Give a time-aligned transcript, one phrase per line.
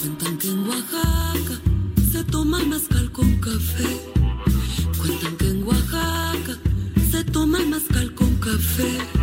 [0.00, 1.60] Cuentan que en Oaxaca
[2.10, 3.84] se toma mezcal con café.
[4.98, 6.56] Cuentan que en Oaxaca
[7.10, 9.19] se toma mezcal con café.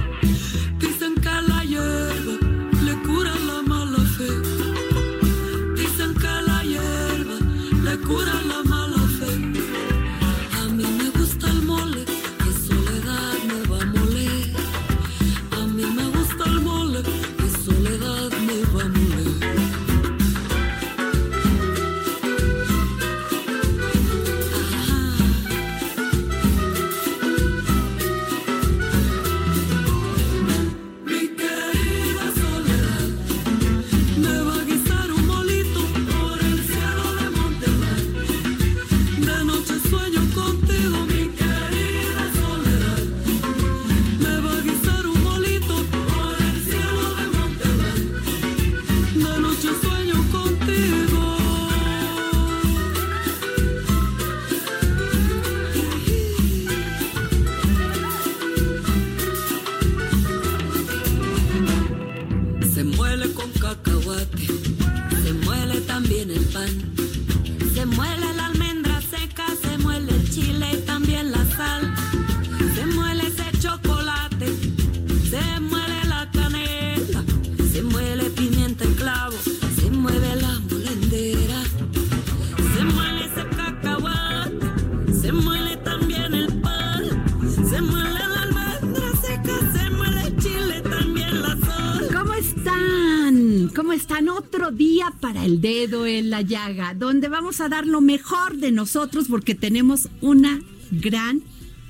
[95.48, 100.10] El dedo en la llaga, donde vamos a dar lo mejor de nosotros porque tenemos
[100.20, 100.60] una
[100.92, 101.42] gran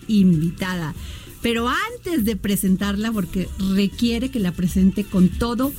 [0.07, 0.94] invitada.
[1.41, 5.73] Pero antes de presentarla, porque requiere que la presente con todo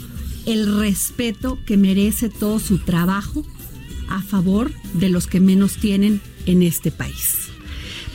[0.45, 3.47] el respeto que merece todo su trabajo
[4.09, 7.49] a favor de los que menos tienen en este país.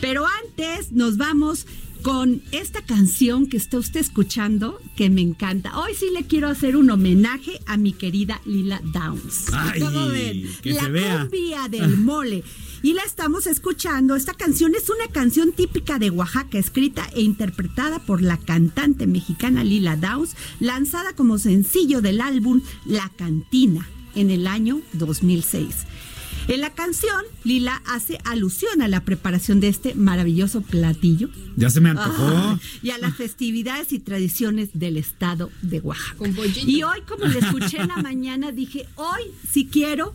[0.02, 1.68] Pero antes nos vamos
[2.04, 5.80] con esta canción que está usted escuchando, que me encanta.
[5.80, 9.46] Hoy sí le quiero hacer un homenaje a mi querida Lila Downs.
[9.54, 10.48] Ay, ¿Cómo ven?
[10.62, 12.44] que La cumbia del mole.
[12.82, 14.18] Y la estamos escuchando.
[14.18, 19.64] Esta canción es una canción típica de Oaxaca, escrita e interpretada por la cantante mexicana
[19.64, 25.86] Lila Downs, lanzada como sencillo del álbum La Cantina en el año 2006.
[26.48, 31.80] En la canción, Lila hace alusión a la preparación de este maravilloso platillo Ya se
[31.80, 32.60] me antojó.
[32.82, 36.26] Y a las festividades y tradiciones del estado de Oaxaca.
[36.66, 40.14] Y hoy, como le escuché en la mañana, dije, hoy sí quiero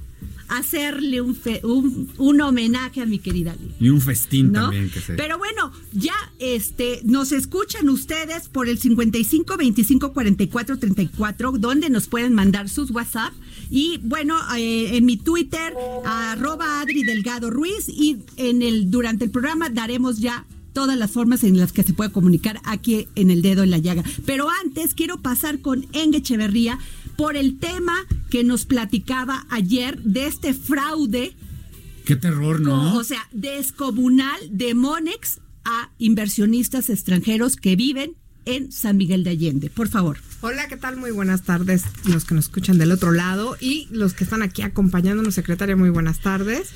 [0.49, 3.75] hacerle un, fe- un, un homenaje a mi querida Lila.
[3.81, 4.63] Y un festín ¿no?
[4.63, 5.15] también que se.
[5.15, 12.07] Pero bueno, ya este nos escuchan ustedes por el 55 25 44 34 donde nos
[12.09, 13.33] pueden mandar sus WhatsApp
[13.71, 19.31] y bueno, eh, en mi Twitter arroba Adri Delgado Ruiz y en el durante el
[19.31, 20.47] programa daremos ya
[20.79, 23.79] todas las formas en las que se puede comunicar aquí en el dedo en la
[23.79, 24.05] llaga.
[24.25, 26.79] Pero antes quiero pasar con Enge Echeverría
[27.17, 31.35] por el tema que nos platicaba ayer de este fraude
[32.05, 32.95] Qué terror, ¿no?
[32.95, 38.15] o sea, descomunal de Monex a inversionistas extranjeros que viven
[38.45, 39.71] en San Miguel de Allende.
[39.71, 40.19] Por favor.
[40.43, 40.97] Hola, ¿qué tal?
[40.97, 44.63] Muy buenas tardes, los que nos escuchan del otro lado y los que están aquí
[44.63, 46.71] acompañándonos, secretaria, muy buenas tardes.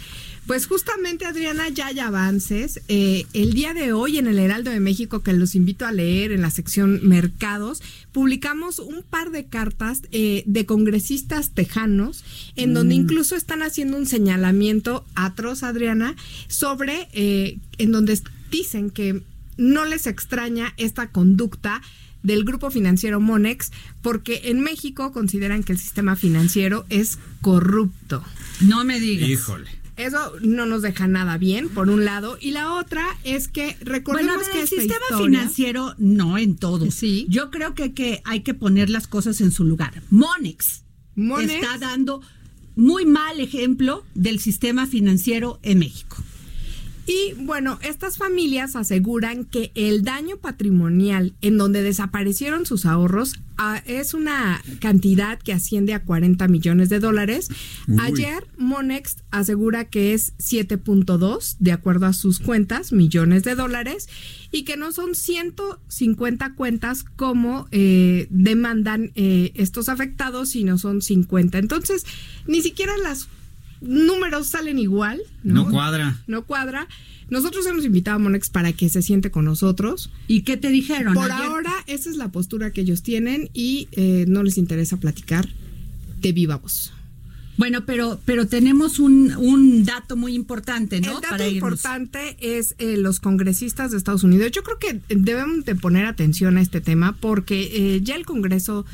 [0.46, 2.80] Pues justamente, Adriana, ya hay avances.
[2.88, 6.32] Eh, el día de hoy en el Heraldo de México, que los invito a leer
[6.32, 7.80] en la sección Mercados,
[8.10, 12.24] publicamos un par de cartas eh, de congresistas tejanos,
[12.56, 16.16] en donde incluso están haciendo un señalamiento atroz, Adriana,
[16.48, 19.22] sobre, eh, en donde dicen que
[19.56, 21.82] no les extraña esta conducta
[22.24, 28.24] del grupo financiero Monex, porque en México consideran que el sistema financiero es corrupto.
[28.60, 29.28] No me digas.
[29.28, 29.81] Híjole.
[30.06, 32.36] Eso no nos deja nada bien, por un lado.
[32.40, 36.38] Y la otra es que recordemos Bueno, ver, que el esta sistema historia- financiero no
[36.38, 36.90] en todo.
[36.90, 37.26] Sí.
[37.28, 40.02] Yo creo que, que hay que poner las cosas en su lugar.
[40.10, 40.84] Monex,
[41.16, 42.20] Monex- está dando
[42.74, 46.16] muy mal ejemplo del sistema financiero en México.
[47.04, 53.82] Y bueno, estas familias aseguran que el daño patrimonial en donde desaparecieron sus ahorros ah,
[53.86, 57.48] es una cantidad que asciende a 40 millones de dólares.
[57.88, 57.96] Uy.
[58.00, 64.08] Ayer Monex asegura que es 7.2, de acuerdo a sus cuentas, millones de dólares,
[64.52, 71.58] y que no son 150 cuentas como eh, demandan eh, estos afectados, sino son 50.
[71.58, 72.06] Entonces,
[72.46, 73.28] ni siquiera las
[73.82, 75.20] números salen igual.
[75.42, 76.22] No cuadra.
[76.26, 76.88] No cuadra.
[77.28, 80.10] Nosotros hemos invitado a Monex para que se siente con nosotros.
[80.28, 81.14] ¿Y qué te dijeron?
[81.14, 81.46] Por ayer?
[81.46, 85.48] ahora, esa es la postura que ellos tienen y eh, no les interesa platicar
[86.20, 86.92] de viva voz.
[87.58, 91.08] Bueno, pero, pero tenemos un, un dato muy importante, ¿no?
[91.08, 94.50] El dato Para importante es eh, los congresistas de Estados Unidos.
[94.52, 98.86] Yo creo que debemos de poner atención a este tema porque eh, ya el Congreso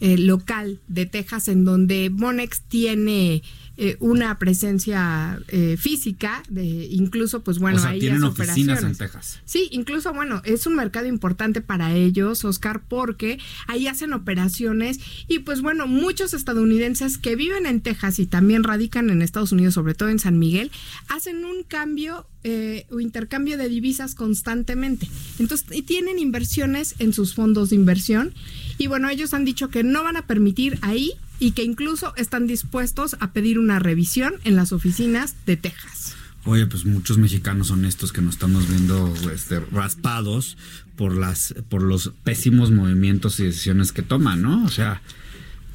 [0.00, 3.42] eh, local de Texas, en donde Monex tiene
[3.78, 8.94] eh, una presencia eh, física, de incluso, pues bueno, o sea, ahí tienen oficinas en.
[8.94, 9.40] Texas.
[9.46, 15.38] Sí, incluso, bueno, es un mercado importante para ellos, Oscar, porque ahí hacen operaciones y
[15.40, 19.94] pues bueno, muchos estadounidenses que viven en Texas y también radican en Estados Unidos, sobre
[19.94, 20.70] todo en San Miguel,
[21.08, 25.08] hacen un cambio eh, o intercambio de divisas constantemente.
[25.38, 28.34] Entonces, y tienen inversiones en sus fondos de inversión
[28.78, 32.46] y bueno, ellos han dicho que no van a permitir ahí y que incluso están
[32.46, 36.14] dispuestos a pedir una revisión en las oficinas de Texas.
[36.44, 40.56] Oye, pues muchos mexicanos honestos que nos estamos viendo este, raspados
[40.94, 44.64] por las por los pésimos movimientos y decisiones que toman, ¿no?
[44.64, 45.02] O sea,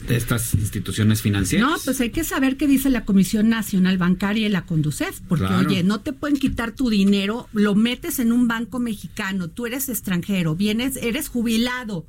[0.07, 1.69] de estas instituciones financieras.
[1.69, 5.47] No, pues hay que saber qué dice la Comisión Nacional Bancaria y la Conducef, porque
[5.47, 5.67] Claro.
[5.67, 9.89] oye, no te pueden quitar tu dinero, lo metes en un banco mexicano, tú eres
[9.89, 12.05] extranjero, vienes, eres jubilado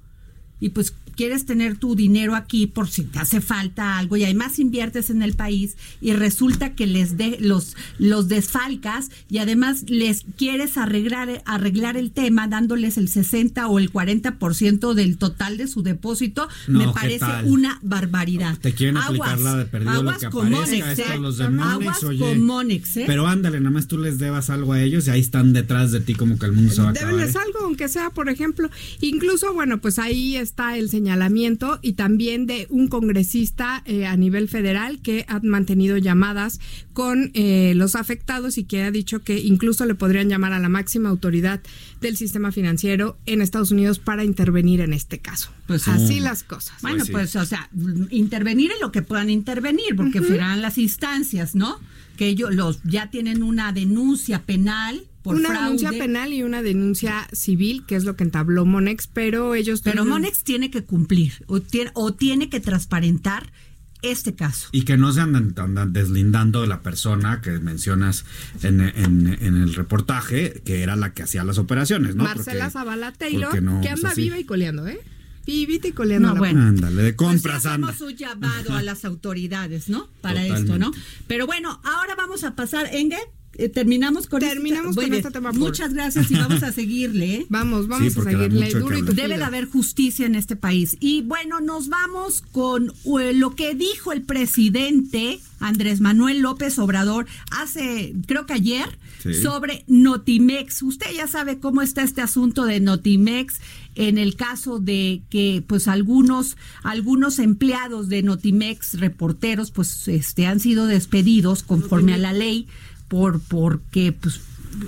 [0.61, 4.61] y pues quieres tener tu dinero aquí por si te hace falta algo y además
[4.61, 10.25] inviertes en el país y resulta que les de, los los desfalcas y además les
[10.37, 15.83] quieres arreglar arreglar el tema dándoles el 60 o el 40% del total de su
[15.83, 17.47] depósito, No, me ¿qué parece tal?
[17.47, 18.57] una barbaridad.
[18.59, 21.19] Te quieren aplicar la de perdido lo aguas que con aparezca, Monex, esto ¿eh?
[21.19, 22.19] los de Monex, Aguas oye.
[22.21, 23.05] con Monex, ¿eh?
[23.07, 26.01] Pero ándale, nada más tú les debas algo a ellos y ahí están detrás de
[26.01, 27.15] ti como que el mundo se va a acabar.
[27.15, 27.23] ¿eh?
[27.25, 28.71] algo, aunque sea, por ejemplo.
[29.01, 34.49] Incluso, bueno, pues ahí está el señalamiento y también de un congresista eh, a nivel
[34.49, 36.59] federal que ha mantenido llamadas
[36.95, 40.69] con eh, los afectados y que ha dicho que incluso le podrían llamar a la
[40.69, 41.61] máxima autoridad
[42.01, 45.51] del sistema financiero en Estados Unidos para intervenir en este caso.
[45.67, 46.81] Pues, Así las cosas.
[46.81, 47.13] Bueno, sí.
[47.13, 47.69] pues, o sea,
[48.11, 51.79] intervenir en lo que puedan intervenir, porque serán las instancias, ¿no?
[52.17, 55.65] Que ellos los ya tienen una denuncia penal por una fraude.
[55.65, 59.81] denuncia penal y una denuncia civil, que es lo que entabló Monex, pero ellos...
[59.83, 63.53] Pero tienen- Monex tiene que cumplir o tiene, o tiene que transparentar
[64.01, 64.69] este caso.
[64.71, 68.25] Y que no se andan, andan deslindando de la persona que mencionas
[68.63, 72.23] en, en- en el reportaje, que era la que hacía las operaciones, ¿no?
[72.25, 75.01] Marcela Porque- Zavala Taylor, no que es anda viva y coleando, ¿eh?
[75.47, 76.29] Vivita y coleando.
[76.29, 76.61] No, la bueno.
[76.63, 77.89] Ándale, de Pues compras sí anda.
[77.89, 80.07] hacemos un llamado a las autoridades, ¿no?
[80.21, 80.73] Para Totalmente.
[80.73, 80.93] esto, ¿no?
[81.27, 83.17] Pero bueno, ahora vamos a pasar, Enge,
[83.55, 87.35] eh, terminamos con Terminamos este, con este tema por- Muchas gracias y vamos a seguirle,
[87.35, 87.47] ¿eh?
[87.51, 89.03] Vamos, vamos Sí, a seguirle duro y.
[89.03, 90.97] Debe de haber justicia en este país.
[91.01, 97.27] Y bueno, nos vamos con eh, lo que dijo el presidente Andrés Manuel López Obrador
[97.51, 99.35] hace, creo que ayer, Sí.
[99.35, 100.83] sobre Notimex.
[100.85, 103.57] Usted ya sabe cómo está este asunto de Notimex
[103.97, 110.61] en el caso de que pues algunos algunos empleados de Notimex, reporteros, pues este han
[110.61, 112.69] sido despedidos conforme a la ley
[113.09, 114.41] por porque pues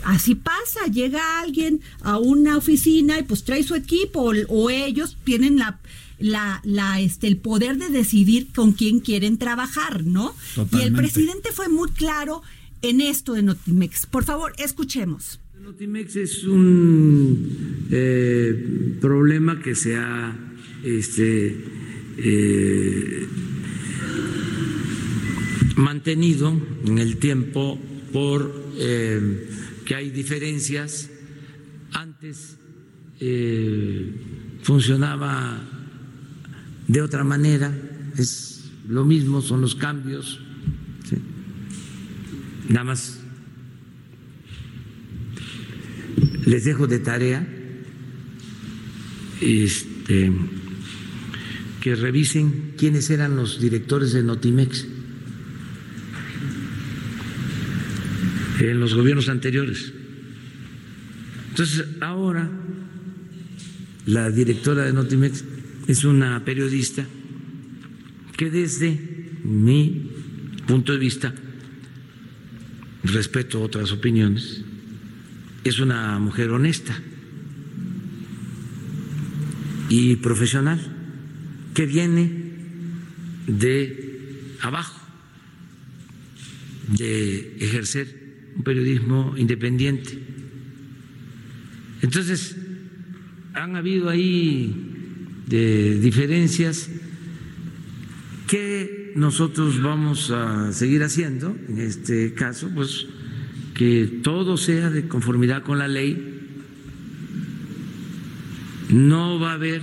[0.05, 5.17] así pasa, llega alguien a una oficina y pues trae su equipo o, o ellos
[5.25, 5.81] tienen la
[6.21, 10.35] la, la este el poder de decidir con quién quieren trabajar, ¿no?
[10.73, 12.43] Y el presidente fue muy claro
[12.83, 14.07] en esto de Notimex.
[14.07, 15.41] Por favor, escuchemos.
[15.61, 20.37] Notimex es un eh, problema que se ha
[20.83, 21.65] este,
[22.19, 23.27] eh,
[25.77, 27.79] mantenido en el tiempo
[28.13, 29.49] por eh,
[29.85, 31.11] que hay diferencias.
[31.93, 32.57] Antes
[33.21, 34.13] eh,
[34.63, 35.61] funcionaba
[36.87, 37.77] de otra manera,
[38.17, 40.41] es lo mismo, son los cambios.
[42.69, 43.21] Nada más
[46.47, 47.47] les dejo de tarea
[49.41, 50.33] este,
[51.81, 54.87] que revisen quiénes eran los directores de Notimex
[58.69, 59.93] en los gobiernos anteriores.
[61.51, 62.51] Entonces, ahora
[64.07, 65.45] la directora de Notimex
[65.87, 67.07] es una periodista
[68.37, 68.99] que desde
[69.45, 70.11] mi
[70.67, 71.35] punto de vista,
[73.05, 74.63] respeto otras opiniones,
[75.65, 76.99] es una mujer honesta
[79.89, 80.81] y profesional
[81.75, 82.53] que viene
[83.47, 85.01] de abajo,
[86.89, 88.20] de ejercer
[88.61, 90.19] un periodismo independiente.
[92.03, 92.57] Entonces,
[93.55, 94.75] han habido ahí
[95.47, 96.91] de diferencias
[98.47, 103.07] que nosotros vamos a seguir haciendo en este caso, pues
[103.75, 106.37] que todo sea de conformidad con la ley.
[108.91, 109.81] No va a haber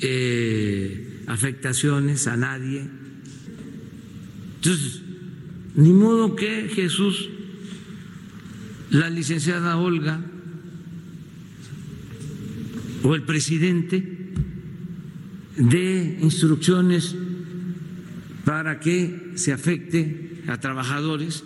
[0.00, 2.88] eh, afectaciones a nadie.
[4.56, 5.03] Entonces,
[5.74, 7.28] ni modo que Jesús,
[8.90, 10.20] la licenciada Olga
[13.02, 14.32] o el presidente
[15.56, 17.14] de instrucciones
[18.44, 21.44] para que se afecte a trabajadores,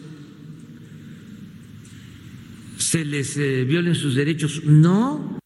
[2.77, 4.63] se les eh, violen sus derechos.
[4.65, 5.39] No.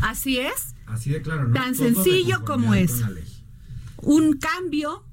[0.00, 0.74] Así es.
[0.86, 1.48] Así de claro.
[1.48, 1.54] ¿no?
[1.54, 3.02] Tan Todo sencillo como es.
[3.98, 5.04] Un cambio.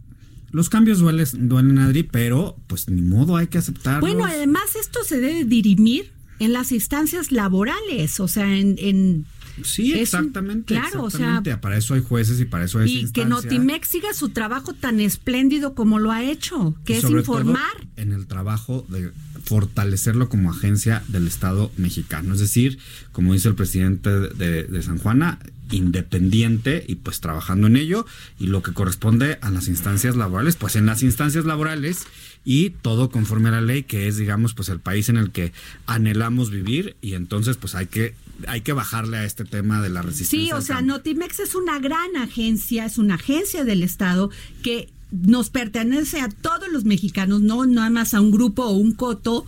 [0.52, 4.02] Los cambios duelen, duelen, Adri, pero pues ni modo, hay que aceptarlos.
[4.02, 8.76] Bueno, además esto se debe dirimir en las instancias laborales, o sea, en...
[8.80, 9.26] en
[9.64, 10.74] Sí, es un- exactamente.
[10.76, 11.58] claro, o sea, exactamente.
[11.58, 15.00] para eso hay jueces y para eso hay y que Notimex siga su trabajo tan
[15.00, 17.88] espléndido como lo ha hecho, que es informar.
[17.96, 19.12] en el trabajo de
[19.44, 22.34] fortalecerlo como agencia del Estado mexicano.
[22.34, 22.80] Es decir,
[23.12, 25.40] como dice el presidente de, de San Juana,
[25.72, 28.06] independiente y pues trabajando en ello.
[28.40, 32.06] Y lo que corresponde a las instancias laborales, pues en las instancias laborales
[32.46, 35.54] y todo conforme a la ley, que es, digamos, pues el país en el que
[35.86, 36.96] anhelamos vivir.
[37.02, 38.14] Y entonces, pues hay que,
[38.48, 40.48] hay que bajarle a este tema de la resistencia.
[40.48, 40.82] Sí, o sea.
[40.82, 44.30] Notimex es una gran agencia, es una agencia del Estado
[44.64, 48.94] que nos pertenece a todos los mexicanos, no nada más a un grupo o un
[48.94, 49.46] coto,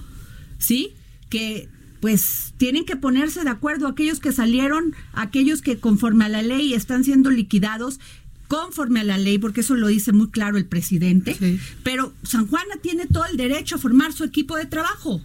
[0.57, 0.93] ¿sí?
[1.29, 1.67] Que
[2.01, 6.73] pues tienen que ponerse de acuerdo aquellos que salieron, aquellos que conforme a la ley
[6.73, 7.99] están siendo liquidados
[8.47, 11.59] conforme a la ley, porque eso lo dice muy claro el presidente, Sí.
[11.83, 15.21] pero San Juana tiene todo el derecho a formar su equipo de trabajo.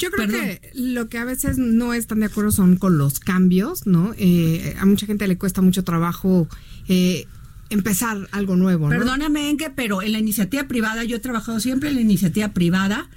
[0.00, 0.40] Yo creo Perdón.
[0.40, 4.14] que lo que a veces no están de acuerdo son con los cambios, ¿no?
[4.16, 6.48] Eh, a mucha gente le cuesta mucho trabajo
[6.88, 7.26] eh,
[7.68, 8.98] empezar algo nuevo, ¿no?
[8.98, 13.10] Perdóname, Enke, pero en la iniciativa privada, yo he trabajado siempre en la iniciativa privada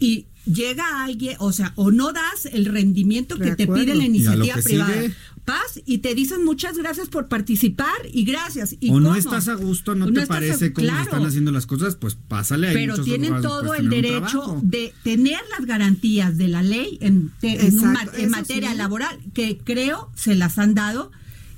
[0.00, 4.04] y llega alguien, o sea, o no das el rendimiento De que te pide la
[4.04, 4.92] iniciativa privada.
[4.92, 5.14] sigue.
[5.46, 8.76] Vas y te dicen muchas gracias por participar y gracias.
[8.80, 9.14] ¿Y o no cómo?
[9.16, 11.02] estás a gusto, no te estás a- parece cómo claro.
[11.02, 15.38] están haciendo las cosas, pues pásale hay Pero tienen todo donde el derecho de tener
[15.56, 18.76] las garantías de la ley en, te- en un en materia sí.
[18.78, 21.10] laboral, que creo se las han dado.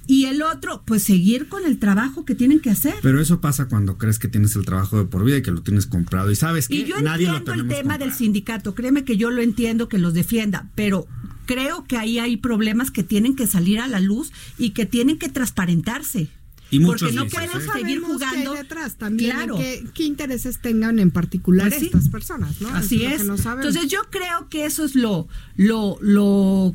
[0.08, 2.94] Y el otro, pues seguir con el trabajo que tienen que hacer.
[3.02, 5.62] Pero eso pasa cuando crees que tienes el trabajo de por vida y que lo
[5.62, 6.30] tienes comprado.
[6.30, 9.30] Y sabes que Y yo nadie lo entiendo el tema del sindicato, créeme que yo
[9.32, 11.08] lo entiendo que los defienda, pero
[11.46, 15.18] creo que ahí hay problemas que tienen que salir a la luz y que tienen
[15.18, 16.28] que transparentarse.
[16.70, 17.52] Y muchos Porque no pueden ¿eh?
[17.52, 17.66] seguir
[18.00, 18.52] Sabemos qué hay jugando.
[18.54, 19.56] detrás también, Claro.
[19.56, 21.86] qué, qué intereses tengan en particular Pues sí.
[21.86, 22.68] estas personas, ¿no?
[22.70, 23.24] Así es.
[23.24, 23.36] no.
[23.36, 26.74] Entonces yo creo que eso es lo, lo, lo,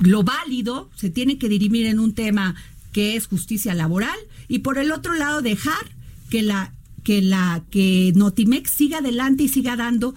[0.00, 2.54] lo válido, se tiene que dirimir en un tema
[2.92, 5.90] que es justicia laboral y por el otro lado dejar
[6.30, 10.14] que la que la que Notimex siga adelante y siga dando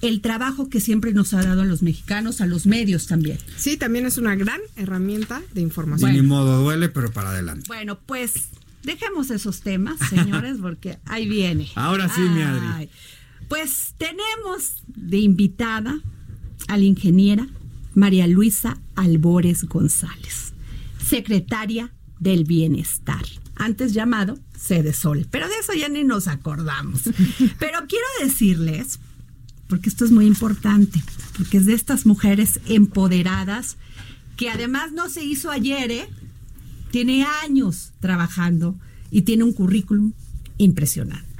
[0.00, 3.38] el trabajo que siempre nos ha dado a los mexicanos, a los medios también.
[3.56, 6.12] Sí, también es una gran herramienta de información.
[6.12, 7.64] ni modo, duele, pero para adelante.
[7.68, 8.48] Bueno, pues
[8.82, 11.68] dejemos esos temas, señores, porque ahí viene.
[11.74, 12.90] Ahora sí, mi Adri.
[13.48, 16.00] Pues tenemos de invitada
[16.68, 17.46] a la ingeniera
[17.94, 20.52] María Luisa Albores González,
[21.06, 23.24] secretaria del Bienestar,
[23.54, 27.02] antes llamado Sede Sol, pero de eso ya ni nos acordamos.
[27.58, 28.98] Pero quiero decirles,
[29.68, 31.02] porque esto es muy importante,
[31.36, 33.76] porque es de estas mujeres empoderadas
[34.36, 36.08] que además no se hizo ayer, ¿eh?
[36.90, 38.76] tiene años trabajando
[39.10, 40.12] y tiene un currículum
[40.58, 41.34] impresionante.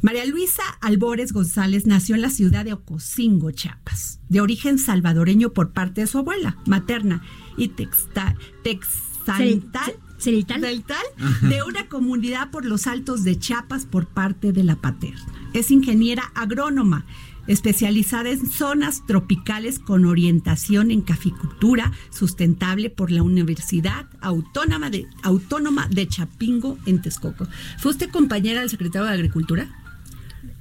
[0.00, 5.72] María Luisa Albores González nació en la ciudad de Ocosingo, Chiapas, de origen salvadoreño por
[5.72, 7.22] parte de su abuela materna
[7.56, 10.60] y texta, texantal, Celital.
[10.60, 11.02] deltal,
[11.42, 15.26] de una comunidad por los altos de Chiapas por parte de la paterna.
[15.52, 17.04] Es ingeniera agrónoma,
[17.48, 25.88] especializada en zonas tropicales con orientación en caficultura sustentable por la Universidad Autónoma de, Autónoma
[25.90, 27.48] de Chapingo en Texcoco.
[27.78, 29.68] ¿Fue usted compañera del secretario de Agricultura?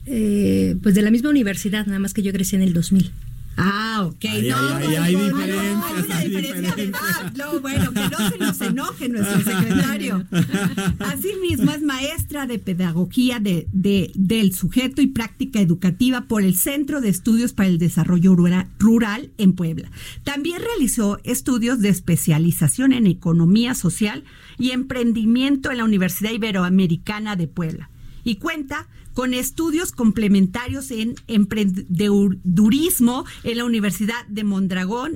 [0.06, 3.12] Eh, pues de la misma universidad, nada más que yo crecí en el 2000.
[3.60, 4.26] Ah, ok.
[4.30, 7.34] Ay, no, ay, hay diferencias, hay una hay diferencia de edad.
[7.36, 10.26] No, bueno, que no se nos enoje nuestro secretario.
[11.00, 17.02] Asimismo, es maestra de pedagogía de, de- del sujeto y práctica educativa por el Centro
[17.02, 19.90] de Estudios para el Desarrollo Rura- Rural en Puebla.
[20.24, 24.24] También realizó estudios de especialización en economía social
[24.60, 27.90] y emprendimiento en la Universidad Iberoamericana de Puebla.
[28.24, 28.88] Y cuenta
[29.18, 35.16] con estudios complementarios en emprendedurismo en la Universidad de Mondragón,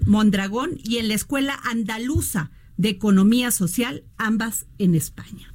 [0.83, 5.53] y en la Escuela Andaluza de Economía Social, ambas en España.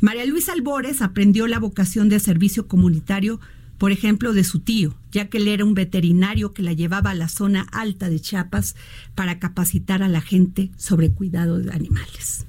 [0.00, 3.40] María Luisa Albores aprendió la vocación de servicio comunitario,
[3.76, 7.14] por ejemplo, de su tío, ya que él era un veterinario que la llevaba a
[7.14, 8.74] la zona alta de Chiapas
[9.14, 12.46] para capacitar a la gente sobre cuidado de animales.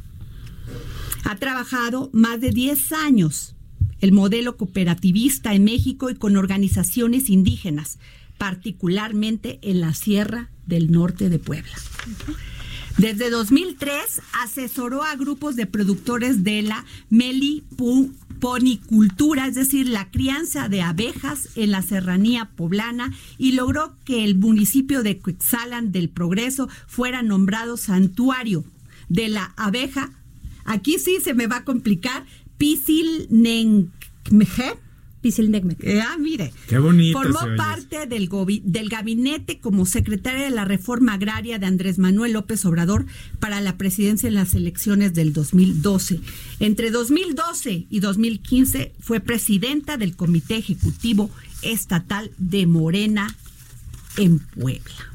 [1.26, 3.57] Ha trabajado más de 10 años
[4.01, 8.00] el modelo cooperativista en México y con organizaciones indígenas,
[8.38, 11.74] particularmente en la Sierra del Norte de Puebla.
[12.98, 20.82] Desde 2003 asesoró a grupos de productores de la meliponicultura, es decir, la crianza de
[20.82, 27.22] abejas en la serranía poblana y logró que el municipio de Cuexalan del Progreso fuera
[27.22, 28.66] nombrado santuario
[29.10, 30.10] de la abeja.
[30.66, 32.25] Aquí sí se me va a complicar.
[32.58, 33.98] Pisilnecmec.
[35.84, 36.54] Eh, ah, mire.
[36.68, 38.30] Qué bonito Formó parte del,
[38.90, 43.06] gabinete como secretaria de la reforma agraria de Andrés Manuel López Obrador
[43.40, 46.22] para la presidencia en las elecciones del 2012.
[46.60, 51.30] Entre 2012 y 2015 fue presidenta del Comité Ejecutivo
[51.62, 53.36] Estatal de Morena
[54.18, 55.14] en Puebla.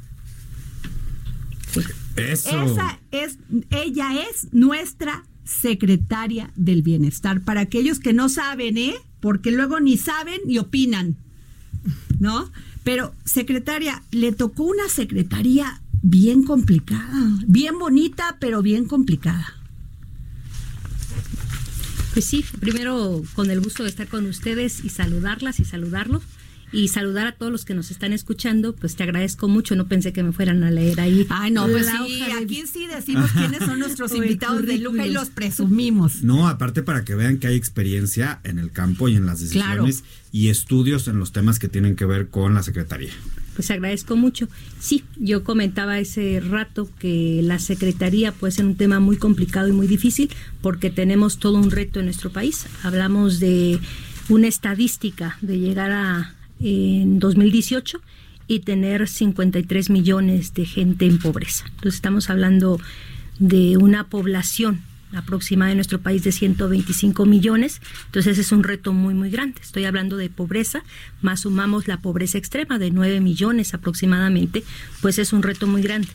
[2.16, 2.62] Eso.
[2.62, 3.38] Esa es,
[3.70, 7.42] ella es nuestra secretaria del bienestar.
[7.42, 8.94] Para aquellos que no saben, ¿eh?
[9.20, 11.16] Porque luego ni saben ni opinan,
[12.18, 12.50] ¿no?
[12.84, 19.54] Pero, secretaria, le tocó una secretaría bien complicada, bien bonita, pero bien complicada.
[22.12, 26.22] Pues sí, primero con el gusto de estar con ustedes y saludarlas y saludarlos.
[26.72, 30.12] Y saludar a todos los que nos están escuchando, pues te agradezco mucho, no pensé
[30.14, 31.26] que me fueran a leer ahí.
[31.28, 35.28] Ay, no, pues sí, aquí sí decimos quiénes son nuestros invitados de lujo y los
[35.28, 36.22] presumimos.
[36.22, 40.00] No, aparte para que vean que hay experiencia en el campo y en las decisiones
[40.00, 40.16] Claro.
[40.32, 43.12] y estudios en los temas que tienen que ver con la Secretaría.
[43.54, 44.48] Pues agradezco mucho.
[44.80, 49.72] Sí, yo comentaba ese rato que la Secretaría puede ser un tema muy complicado y
[49.72, 50.30] muy difícil
[50.62, 52.64] porque tenemos todo un reto en nuestro país.
[52.82, 53.78] Hablamos de
[54.30, 58.00] una estadística de llegar a en 2018
[58.46, 61.64] y tener 53 millones de gente en pobreza.
[61.66, 62.80] Entonces estamos hablando
[63.38, 64.80] de una población
[65.14, 67.80] aproximada de nuestro país de 125 millones.
[68.06, 69.60] Entonces es un reto muy, muy grande.
[69.60, 70.82] Estoy hablando de pobreza,
[71.20, 74.64] más sumamos la pobreza extrema de 9 millones aproximadamente,
[75.00, 76.08] pues es un reto muy grande.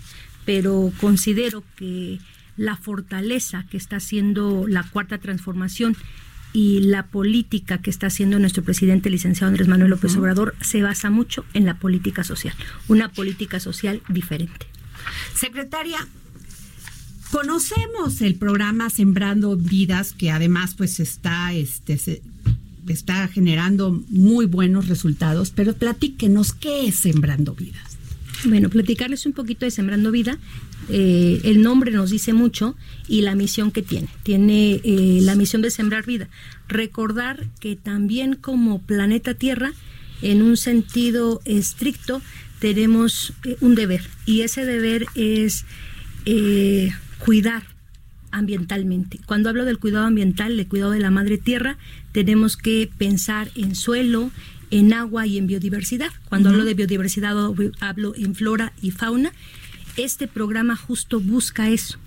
[0.46, 2.20] Pero considero que
[2.56, 5.96] la fortaleza que está haciendo la cuarta transformación
[6.58, 11.12] y la política que está haciendo nuestro presidente licenciado Andrés Manuel López Obrador se basa
[11.12, 12.56] mucho en la política social,
[12.88, 14.65] una política social diferente.
[15.36, 16.00] Secretaria,
[17.32, 22.24] conocemos el programa Sembrando Vidas, que además pues está, este, se-
[22.88, 27.98] está generando muy buenos resultados, pero platíquenos, ¿qué es Sembrando Vidas?
[28.46, 30.39] Bueno, platicarles un poquito de Sembrando Vida.
[30.89, 32.76] Eh, el nombre nos dice mucho
[33.08, 34.08] y la misión que tiene.
[34.23, 36.30] Tiene eh, la misión de sembrar vida.
[36.67, 39.73] Recordar que también como planeta Tierra,
[40.21, 42.21] en un sentido estricto,
[42.60, 45.65] tenemos eh, un deber y ese deber es
[47.19, 47.63] cuidar
[48.32, 49.19] ambientalmente.
[49.26, 51.78] Cuando hablo del cuidado ambiental, del cuidado de la madre tierra,
[52.12, 54.32] tenemos que pensar en suelo,
[54.69, 56.10] en agua y en biodiversidad.
[56.28, 57.36] Cuando hablo de biodiversidad
[57.80, 59.32] hablo en flora y fauna.
[59.98, 61.98] Este programa justo busca eso,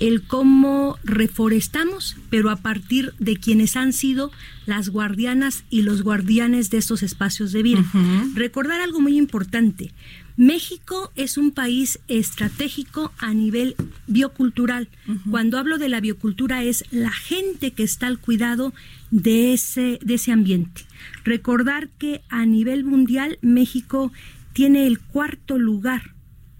[0.00, 4.30] el cómo reforestamos, pero a partir de quienes han sido
[4.66, 7.82] las guardianas y los guardianes de estos espacios de vida.
[8.34, 9.94] Recordar algo muy importante.
[10.36, 14.88] México es un país estratégico a nivel biocultural.
[15.30, 18.74] Cuando hablo de la biocultura es la gente que está al cuidado
[19.10, 20.82] de ese, de ese ambiente.
[21.24, 24.12] Recordar que a nivel mundial México
[24.52, 26.17] tiene el cuarto lugar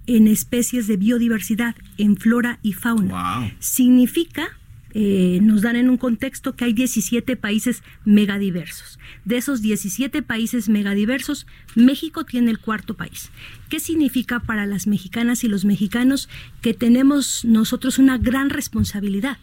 [0.08, 3.40] en especies de biodiversidad, en flora y fauna.
[3.40, 3.50] Wow.
[3.60, 4.58] Significa
[4.94, 8.98] eh, nos dan en un contexto que hay 17 países megadiversos.
[9.26, 13.30] De esos 17 países megadiversos, México tiene el cuarto país.
[13.68, 16.30] ¿Qué significa para las mexicanas y los mexicanos
[16.62, 19.38] que tenemos nosotros una gran responsabilidad?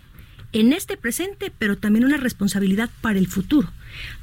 [0.51, 3.73] en este presente, pero también una responsabilidad para el futuro.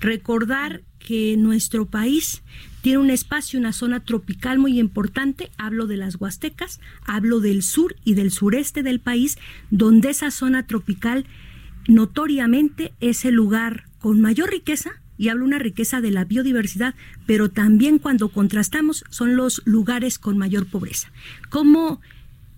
[0.00, 2.42] Recordar que nuestro país
[2.82, 7.94] tiene un espacio, una zona tropical muy importante, hablo de las Huastecas, hablo del sur
[8.04, 9.38] y del sureste del país,
[9.70, 11.24] donde esa zona tropical
[11.86, 17.48] notoriamente es el lugar con mayor riqueza, y hablo una riqueza de la biodiversidad, pero
[17.48, 21.12] también cuando contrastamos son los lugares con mayor pobreza.
[21.48, 22.00] ¿Cómo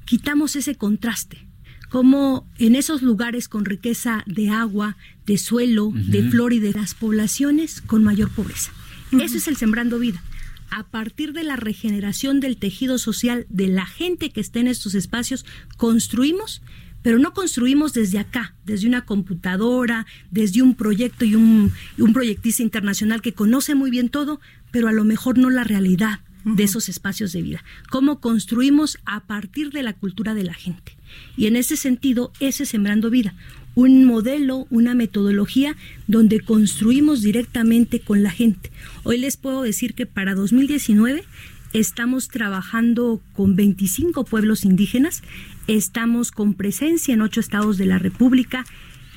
[0.06, 1.46] quitamos ese contraste?
[1.90, 6.92] cómo en esos lugares con riqueza de agua, de suelo, de flor y de las
[6.92, 8.72] poblaciones con mayor pobreza.
[9.20, 10.22] Eso es el sembrando vida.
[10.70, 14.94] A partir de la regeneración del tejido social de la gente que está en estos
[14.94, 15.44] espacios,
[15.76, 16.62] construimos,
[17.02, 22.62] pero no construimos desde acá, desde una computadora, desde un proyecto y un, un proyectista
[22.62, 26.88] internacional que conoce muy bien todo, pero a lo mejor no la realidad de esos
[26.88, 27.64] espacios de vida.
[27.90, 30.96] Cómo construimos a partir de la cultura de la gente.
[31.36, 33.34] Y en ese sentido, ese Sembrando Vida,
[33.74, 38.70] un modelo, una metodología donde construimos directamente con la gente.
[39.02, 41.24] Hoy les puedo decir que para 2019
[41.72, 45.22] estamos trabajando con 25 pueblos indígenas,
[45.66, 48.64] estamos con presencia en ocho estados de la República,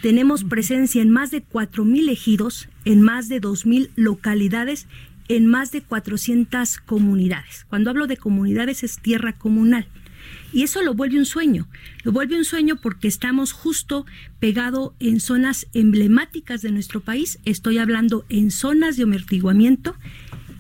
[0.01, 4.87] tenemos presencia en más de 4.000 ejidos, en más de 2.000 localidades,
[5.27, 7.65] en más de 400 comunidades.
[7.69, 9.87] Cuando hablo de comunidades es tierra comunal.
[10.53, 11.67] Y eso lo vuelve un sueño.
[12.03, 14.05] Lo vuelve un sueño porque estamos justo
[14.39, 17.39] pegado en zonas emblemáticas de nuestro país.
[17.45, 19.95] Estoy hablando en zonas de amortiguamiento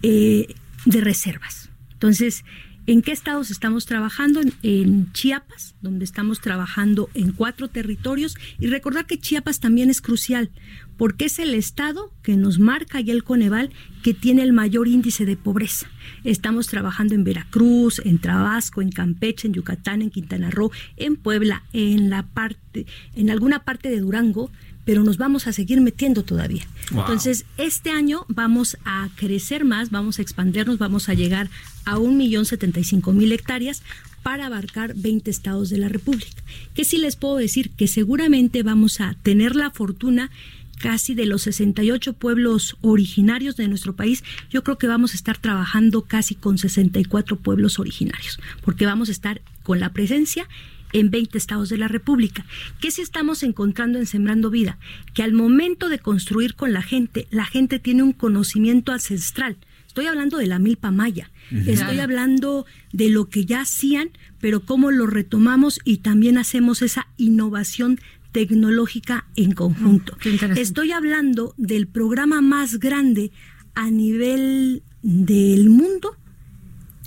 [0.03, 0.53] eh,
[0.85, 1.69] de reservas.
[1.93, 2.43] Entonces,
[2.89, 4.39] ¿En qué estados estamos trabajando?
[4.63, 8.37] En, Chiapas, donde estamos trabajando en cuatro territorios.
[8.59, 10.51] Y recordar que Chiapas también es crucial,
[10.95, 13.71] porque es el estado que nos marca y el Coneval
[14.03, 15.87] que tiene el mayor índice de pobreza.
[16.23, 21.63] Estamos trabajando en Veracruz, en Tabasco, en Campeche, en Yucatán, en Quintana Roo, en Puebla,
[21.73, 24.49] en la parte, en alguna parte de Durango,
[24.87, 26.65] pero nos vamos a seguir metiendo todavía.
[26.91, 31.49] Entonces, este año vamos a crecer más, vamos a expandernos, vamos a llegar
[31.83, 33.83] a un millón setenta y cinco mil hectáreas
[34.23, 36.41] para abarcar 20 estados de la República.
[36.73, 40.31] Que sí les puedo decir que seguramente vamos a tener la fortuna
[40.79, 45.37] casi de los 68 pueblos originarios de nuestro país, yo creo que vamos a estar
[45.37, 50.47] trabajando casi con 64 pueblos originarios, porque vamos a estar con la presencia
[50.93, 52.45] en 20 estados de la República.
[52.79, 54.77] ¿Qué si estamos encontrando en Sembrando Vida?
[55.13, 59.57] Que al momento de construir con la gente, la gente tiene un conocimiento ancestral.
[59.87, 61.31] Estoy hablando de la milpa maya,
[61.65, 67.07] estoy hablando de lo que ya hacían, pero cómo lo retomamos y también hacemos esa
[67.17, 67.99] innovación
[68.31, 70.15] tecnológica en conjunto.
[70.55, 73.31] estoy hablando del programa más grande
[73.73, 76.15] a nivel del mundo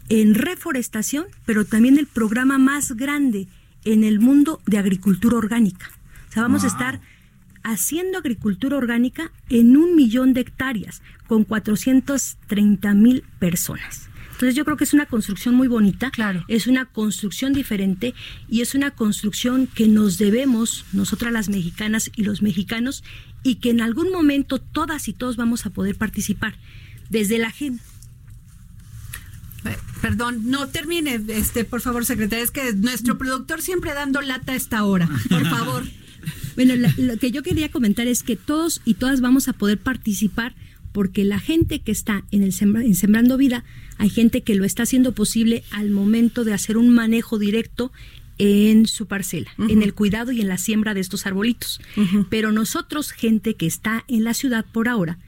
[0.09, 3.47] en reforestación, pero también el programa más grande
[3.85, 5.91] en el mundo de agricultura orgánica.
[6.29, 7.01] O sea, vamos a estar
[7.63, 14.09] haciendo agricultura orgánica en un millón de hectáreas con 430 mil personas.
[14.33, 16.45] Entonces yo creo que es una construcción muy bonita, claro.
[16.49, 18.15] es una construcción diferente
[18.49, 23.05] y es una construcción que nos debemos nosotras las mexicanas y los mexicanos
[23.43, 26.55] y que en algún momento todas y todos vamos a poder participar
[27.11, 27.83] desde la gente
[30.01, 32.45] perdón, no termine, este, por favor, secretaria.
[32.45, 35.09] Es que nuestro productor siempre dando lata a esta hora.
[35.29, 35.85] Por favor.
[36.57, 40.55] bueno, lo que yo quería comentar es que todos y todas vamos a poder participar
[40.93, 43.65] porque la gente que está en el en Sembrando Vida,
[43.99, 47.93] hay gente que lo está haciendo posible al momento de hacer un manejo directo
[48.39, 51.81] en su parcela, en el cuidado y en la siembra de estos arbolitos.
[52.31, 55.19] Pero nosotros, gente que está en la ciudad por ahora,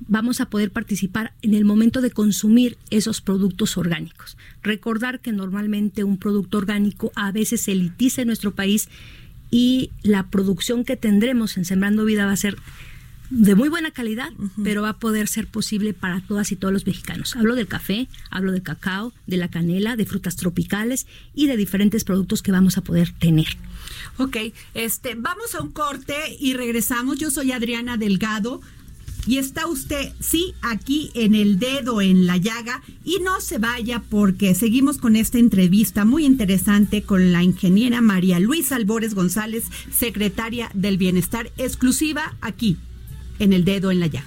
[0.00, 4.36] vamos a poder participar en el momento de consumir esos productos orgánicos.
[4.62, 8.88] Recordar que normalmente un producto orgánico a veces se elitiza en nuestro país
[9.50, 12.56] y la producción que tendremos en Sembrando Vida va a ser
[13.30, 14.30] de muy buena calidad,
[14.62, 17.34] pero va a poder ser posible para todas y todos los mexicanos.
[17.34, 22.04] Hablo del café, hablo del cacao, de la canela, de frutas tropicales y de diferentes
[22.04, 23.48] productos que vamos a poder tener.
[24.18, 24.36] Ok,
[24.74, 27.18] este, vamos a un corte y regresamos.
[27.18, 28.60] Yo soy Adriana Delgado.
[29.26, 32.82] Y está usted, sí, aquí en el dedo, en la llaga.
[33.04, 38.38] Y no se vaya porque seguimos con esta entrevista muy interesante con la ingeniera María
[38.38, 42.76] Luisa Albores González, secretaria del Bienestar, exclusiva aquí,
[43.38, 44.26] en el dedo, en la llaga.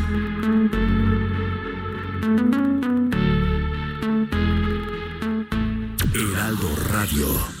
[7.01, 7.60] Radio.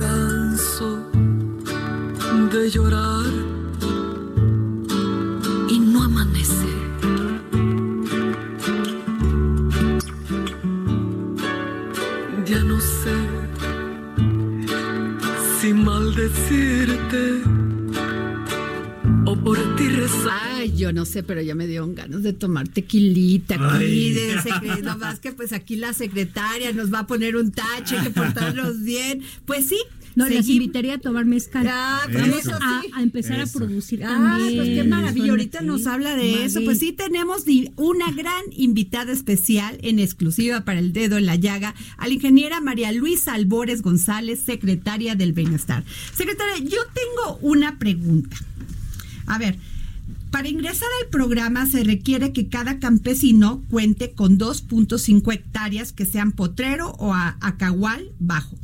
[0.00, 0.88] canso
[2.52, 3.32] de llorar
[5.68, 6.72] y no amanece.
[12.46, 13.16] Ya no sé
[15.56, 17.24] si maldecirte
[19.26, 20.39] o por ti rezar
[21.26, 25.76] pero ya me dieron ganas de tomar tequilita aquí de secreto, más que pues aquí
[25.76, 29.22] la secretaria nos va a poner un tache, que portarnos bien.
[29.46, 29.78] Pues sí,
[30.16, 31.66] no, les invitaría a tomar mezcal.
[31.68, 32.02] Ah,
[32.94, 35.30] a, empezar a producir ah, pues qué maravilla.
[35.30, 36.60] Ahorita nos habla de eso.
[36.64, 37.44] Pues sí, tenemos
[37.76, 42.60] una gran invitada especial en exclusiva para el dedo en la llaga, a la ingeniera
[42.60, 45.84] María Luisa Albores González, secretaria del Bienestar.
[46.14, 48.36] Secretaria, yo tengo una pregunta.
[49.26, 49.56] A ver,
[50.30, 56.32] para ingresar al programa se requiere que cada campesino cuente con 2.5 hectáreas que sean
[56.32, 58.56] potrero o acahual bajo.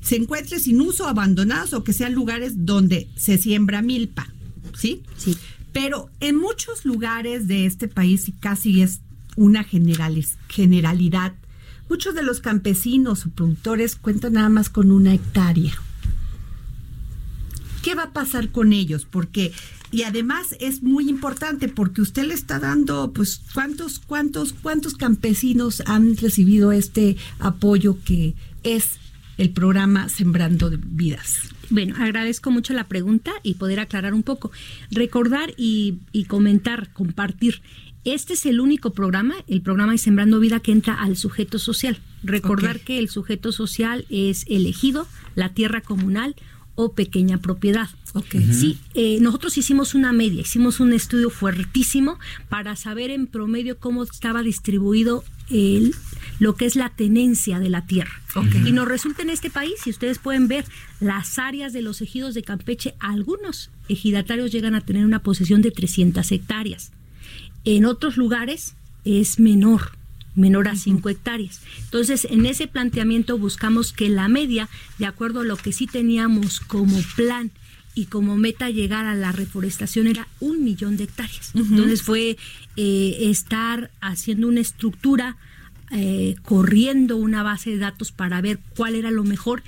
[0.00, 4.28] Se encuentre sin uso, abandonados o que sean lugares donde se siembra milpa.
[4.74, 5.02] ¿Sí?
[5.16, 5.36] Sí.
[5.72, 9.00] Pero en muchos lugares de este país, y casi es
[9.36, 11.34] una generalidad,
[11.88, 15.74] muchos de los campesinos o productores cuentan nada más con una hectárea.
[17.82, 19.06] ¿Qué va a pasar con ellos?
[19.08, 19.52] Porque
[19.90, 25.82] y además es muy importante porque usted le está dando, pues, cuántos, cuántos, cuántos campesinos
[25.86, 28.98] han recibido este apoyo que es
[29.38, 31.38] el programa Sembrando Vidas.
[31.70, 34.50] Bueno, agradezco mucho la pregunta y poder aclarar un poco.
[34.90, 37.62] Recordar y, comentar, compartir.
[38.04, 41.98] Este es el único programa, el programa de Sembrando Vida, que entra al sujeto social.
[42.22, 46.34] Recordar que el sujeto social es elegido, la tierra comunal,
[46.80, 47.88] o pequeña propiedad.
[48.52, 54.04] Sí, eh, nosotros hicimos una media, hicimos un estudio fuertísimo para saber en promedio cómo
[54.04, 55.92] estaba distribuido el,
[56.38, 58.12] lo que es la tenencia de la tierra.
[58.64, 60.64] Y nos resulta en este país, si ustedes pueden ver
[61.00, 65.72] las áreas de los ejidos de Campeche, algunos ejidatarios llegan a tener una posesión de
[65.72, 66.92] 300 hectáreas.
[67.64, 69.97] En otros lugares es menor
[70.38, 71.60] menor a 5 hectáreas.
[71.80, 76.60] Entonces, en ese planteamiento buscamos que la media, de acuerdo a lo que sí teníamos
[76.60, 77.50] como plan
[77.94, 81.50] y como meta llegar a la reforestación era un millón de hectáreas.
[81.54, 82.36] Entonces fue
[82.76, 85.36] eh, estar haciendo una estructura,
[85.90, 89.64] eh, corriendo una base de datos para ver cuál era lo mejor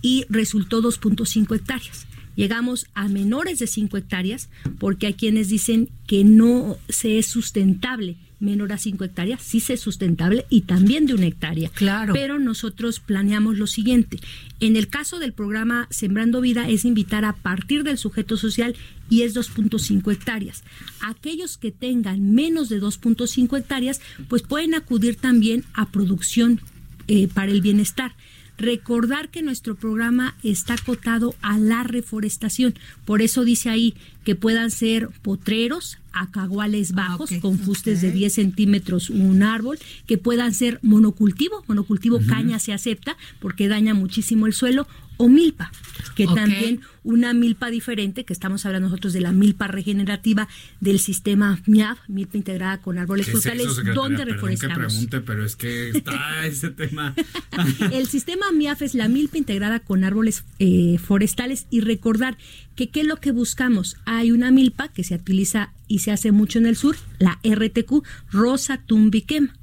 [0.00, 2.06] y resultó 2.5 hectáreas.
[2.36, 8.16] Llegamos a menores de 5 hectáreas porque hay quienes dicen que no se es sustentable
[8.44, 11.70] menor a 5 hectáreas, sí se es sustentable y también de una hectárea.
[11.70, 12.12] Claro.
[12.12, 14.18] Pero nosotros planeamos lo siguiente.
[14.60, 18.76] En el caso del programa Sembrando Vida es invitar a partir del sujeto social
[19.10, 20.62] y es 2.5 hectáreas.
[21.00, 26.60] Aquellos que tengan menos de 2.5 hectáreas, pues pueden acudir también a producción
[27.08, 28.14] eh, para el bienestar.
[28.58, 32.74] Recordar que nuestro programa está acotado a la reforestación.
[33.04, 38.32] Por eso dice ahí que puedan ser potreros, acaguales ah, bajos, con fustes de 10
[38.32, 44.52] centímetros un árbol, que puedan ser monocultivo, monocultivo caña se acepta porque daña muchísimo el
[44.52, 45.70] suelo, o milpa,
[46.14, 50.48] que también una milpa diferente, que estamos hablando nosotros de la milpa regenerativa
[50.80, 54.92] del sistema MIAF, milpa integrada con árboles ¿Qué es frutales, donde Perdón que reforestamos.
[54.92, 57.14] pregunte, pero es que está ese tema.
[57.92, 62.36] El sistema MIAF es la milpa integrada con árboles eh, forestales y recordar
[62.74, 63.96] que qué es lo que buscamos.
[64.04, 68.02] Hay una milpa que se utiliza y se hace mucho en el sur, la RTQ,
[68.30, 69.54] Rosa Tumbiquema,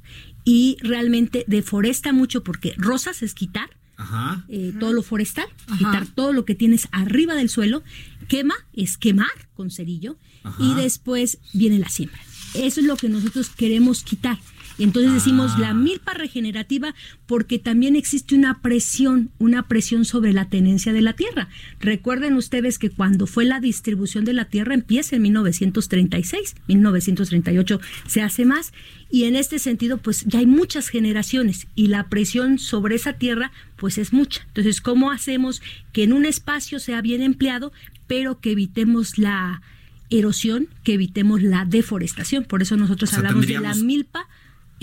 [0.44, 4.44] y realmente deforesta mucho porque rosas es quitar, Ajá.
[4.48, 5.46] eh, todo lo forestal,
[5.78, 7.82] quitar todo lo que tienes arriba del suelo,
[8.28, 10.16] quema es quemar con cerillo
[10.58, 12.20] y después viene la siembra.
[12.54, 14.38] Eso es lo que nosotros queremos quitar.
[14.78, 16.94] Entonces decimos la milpa regenerativa
[17.26, 21.48] porque también existe una presión, una presión sobre la tenencia de la tierra.
[21.80, 28.22] Recuerden ustedes que cuando fue la distribución de la tierra empieza en 1936, 1938 se
[28.22, 28.72] hace más
[29.10, 33.52] y en este sentido pues ya hay muchas generaciones y la presión sobre esa tierra
[33.76, 34.42] pues es mucha.
[34.48, 37.72] Entonces, ¿cómo hacemos que en un espacio sea bien empleado
[38.06, 39.62] pero que evitemos la
[40.10, 42.44] erosión, que evitemos la deforestación?
[42.44, 44.28] Por eso nosotros O sea, hablamos de la milpa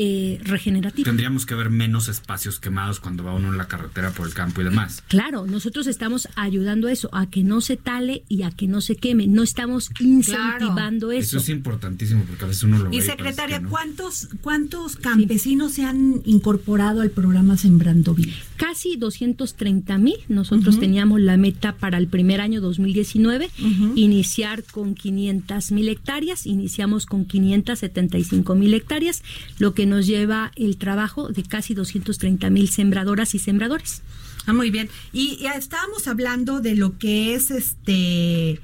[0.02, 1.04] eh, regenerativa.
[1.04, 4.62] Tendríamos que ver menos espacios quemados cuando va uno en la carretera por el campo
[4.62, 5.04] y demás.
[5.10, 8.80] Claro, nosotros estamos ayudando a eso, a que no se tale y a que no
[8.80, 9.28] se queme.
[9.28, 11.38] No estamos incentivando Eso eso.
[11.40, 12.96] es importantísimo porque a veces uno lo ve.
[12.96, 13.70] Y parece secretaria, que no.
[13.70, 18.32] ¿cuántos, ¿cuántos campesinos se han incorporado al programa Sembrando Vida?
[18.56, 20.16] Casi 230 mil.
[20.30, 23.50] Nosotros teníamos la meta para el primer año 2019,
[23.96, 26.46] iniciar con 500 mil hectáreas.
[26.46, 29.24] Iniciamos con 575 mil hectáreas,
[29.58, 34.02] lo que nos lleva el trabajo de casi 230 mil sembradoras y sembradores.
[34.46, 34.90] Ah, muy bien.
[35.12, 38.60] Y estábamos hablando de lo que es este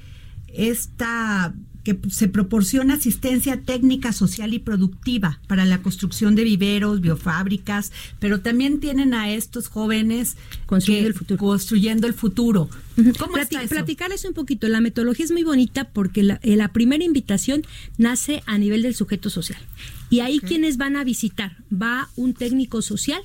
[0.47, 1.53] esta
[1.85, 8.41] que se proporciona asistencia técnica, social y productiva para la construcción de viveros, biofábricas, pero
[8.41, 11.37] también tienen a estos jóvenes Construyendo que- el futuro.
[11.37, 12.69] construyendo el futuro.
[13.19, 13.69] ¿Cómo Plati- está eso?
[13.75, 14.67] Platicarles un poquito.
[14.67, 17.61] La metodología es muy bonita porque la, eh, la primera invitación
[17.97, 19.59] nace a nivel del sujeto social.
[20.09, 23.21] Y ahí quienes van a visitar, va un técnico social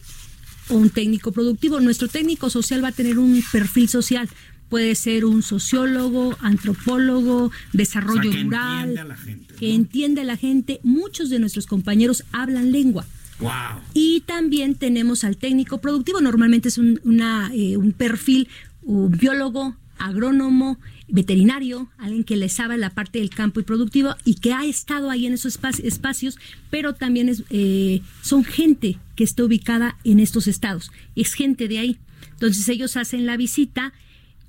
[0.68, 1.80] o un técnico productivo.
[1.80, 4.28] Nuestro técnico social va a tener un perfil social.
[4.70, 9.74] Puede ser un sociólogo, antropólogo, desarrollo O sea, que rural, entiende a la gente, que
[9.74, 10.80] entiende a la gente.
[10.83, 13.04] Muchos de nuestros compañeros hablan lengua.
[13.40, 13.50] ¡Wow!
[13.92, 18.48] Y también tenemos al técnico productivo, normalmente es un, una, eh, un perfil
[18.83, 20.78] un biólogo, agrónomo,
[21.09, 25.11] veterinario, alguien que le sabe la parte del campo y productivo y que ha estado
[25.11, 26.38] ahí en esos espaci- espacios,
[26.70, 31.78] pero también es, eh, son gente que está ubicada en estos estados, es gente de
[31.78, 31.98] ahí.
[32.33, 33.92] Entonces ellos hacen la visita,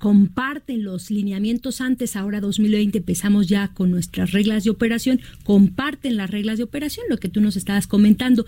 [0.02, 6.28] comparten los lineamientos antes, ahora 2020 empezamos ya con nuestras reglas de operación, comparten las
[6.28, 8.44] reglas de operación, lo que tú nos estabas comentando,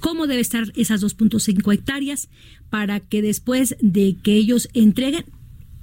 [0.00, 2.28] cómo debe estar esas 2.5 hectáreas
[2.70, 5.26] para que después de que ellos entreguen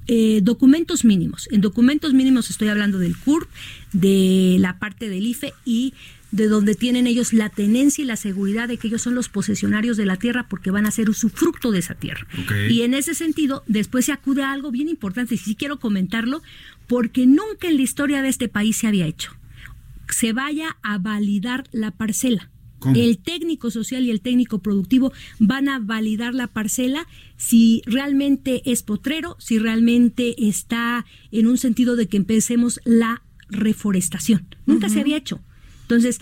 [0.07, 1.47] eh, documentos mínimos.
[1.53, 3.49] En documentos mínimos estoy hablando del CURP,
[3.93, 5.93] de la parte del IFE y
[6.33, 9.97] de donde tienen ellos la tenencia y la seguridad de que ellos son los posesionarios
[9.97, 12.25] de la tierra porque van a ser usufructo de esa tierra.
[12.69, 16.41] Y en ese sentido, después se acude a algo bien importante, y sí quiero comentarlo,
[16.87, 19.31] porque nunca en la historia de este país se había hecho.
[20.09, 22.49] Se vaya a validar la parcela.
[22.79, 22.95] ¿Cómo?
[22.95, 28.81] El técnico social y el técnico productivo van a validar la parcela si realmente es
[28.81, 34.47] potrero, si realmente está en un sentido de que empecemos la reforestación.
[34.65, 35.39] Nunca se había hecho.
[35.93, 36.19] Entonces,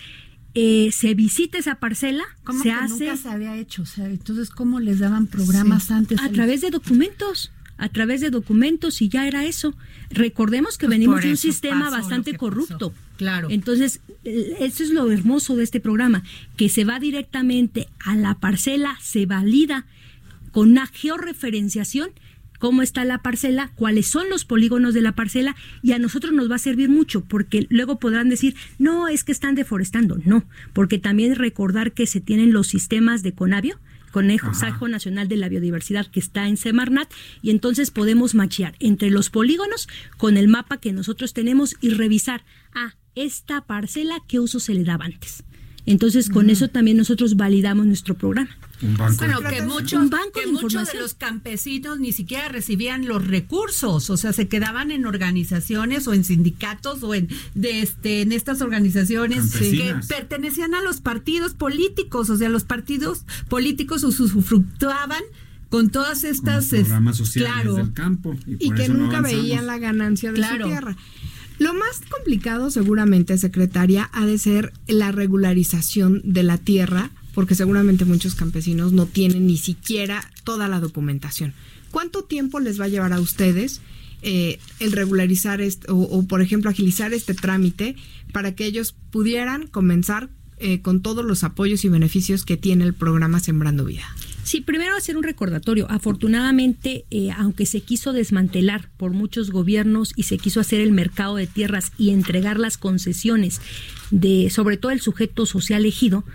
[0.54, 3.84] eh, se visita esa parcela, ¿Cómo se que hace nunca se había hecho?
[3.84, 6.20] O sea, entonces, ¿cómo les daban programas antes?
[6.22, 9.74] a través de documentos, a través de documentos y ya era eso.
[10.10, 12.92] Recordemos que Pues venimos de un sistema bastante corrupto.
[12.92, 12.94] pasó.
[13.18, 13.48] Claro.
[13.50, 16.24] Entonces, eh, eso es lo hermoso de este programa,
[16.58, 19.86] que se va directamente a la parcela, se valida
[20.52, 22.10] con una georreferenciación
[22.62, 26.50] cómo está la parcela, cuáles son los polígonos de la parcela y a nosotros nos
[26.50, 30.20] va a servir mucho porque luego podrán decir, no, es que están deforestando.
[30.24, 33.80] No, porque también recordar que se tienen los sistemas de Conavio,
[34.12, 39.32] Consejo Nacional de la Biodiversidad que está en Semarnat y entonces podemos machear entre los
[39.32, 42.44] polígonos con el mapa que nosotros tenemos y revisar,
[42.76, 45.44] ah, esta parcela, ¿qué uso se le daba antes?
[45.86, 48.50] Entonces, con eso también nosotros validamos nuestro programa.
[48.84, 49.16] Un banco.
[49.18, 53.08] Bueno, de- que muchos, Un banco que de muchos de los campesinos ni siquiera recibían
[53.08, 58.22] los recursos, o sea, se quedaban en organizaciones o en sindicatos o en de este
[58.22, 65.22] en estas organizaciones que pertenecían a los partidos políticos, o sea, los partidos políticos usufructuaban
[65.70, 68.36] con todas con estas los programas es- sociales claro, del campo.
[68.46, 70.64] Y, que eso nunca veían la ganancia de Claro.
[70.66, 70.98] su tierra.
[71.62, 78.04] Lo más complicado seguramente, secretaria, ha de ser la regularización de la tierra porque seguramente
[78.04, 81.54] muchos campesinos no tienen ni siquiera toda la documentación.
[81.92, 83.80] ¿Cuánto tiempo les va a llevar a ustedes
[84.24, 87.96] eh, el regularizar este, o, por ejemplo, agilizar este trámite
[88.34, 92.96] para que ellos pudieran comenzar eh, con todos los apoyos y beneficios que tiene el
[92.96, 94.16] programa Sembrando Vida?
[94.52, 95.90] Sí, primero hacer un recordatorio.
[95.90, 101.38] Afortunadamente, eh, aunque se quiso desmantelar por muchos gobiernos y se quiso hacer el mercado
[101.38, 103.62] de tierras y entregar las concesiones
[104.10, 106.26] de, sobre todo el sujeto social elegido,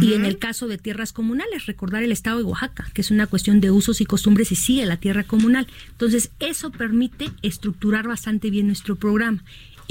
[0.00, 3.28] y en el caso de tierras comunales, recordar el estado de Oaxaca, que es una
[3.28, 5.68] cuestión de usos y costumbres y sigue la tierra comunal.
[5.92, 9.44] Entonces, eso permite estructurar bastante bien nuestro programa.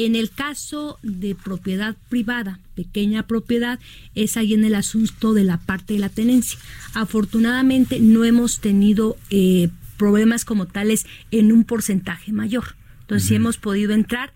[0.04, 3.80] En el caso de propiedad privada, pequeña propiedad,
[4.16, 6.58] es ahí en el asunto de la parte de la tenencia.
[6.96, 12.76] Afortunadamente no hemos tenido eh, problemas como tales en un porcentaje mayor.
[13.02, 14.34] Entonces sí hemos podido entrar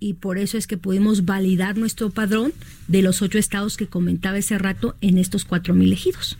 [0.00, 2.52] y por eso es que pudimos validar nuestro padrón
[2.88, 6.38] de los ocho estados que comentaba ese rato en estos cuatro mil ejidos.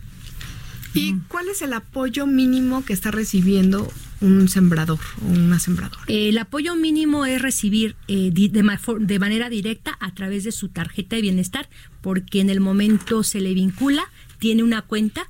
[0.95, 6.01] ¿Y cuál es el apoyo mínimo que está recibiendo un sembrador o una sembradora?
[6.07, 11.23] El apoyo mínimo es recibir eh, de, manera directa a través de su tarjeta de
[11.23, 11.69] bienestar,
[12.01, 14.05] porque en el momento se le vincula,
[14.39, 15.29] tiene una cuenta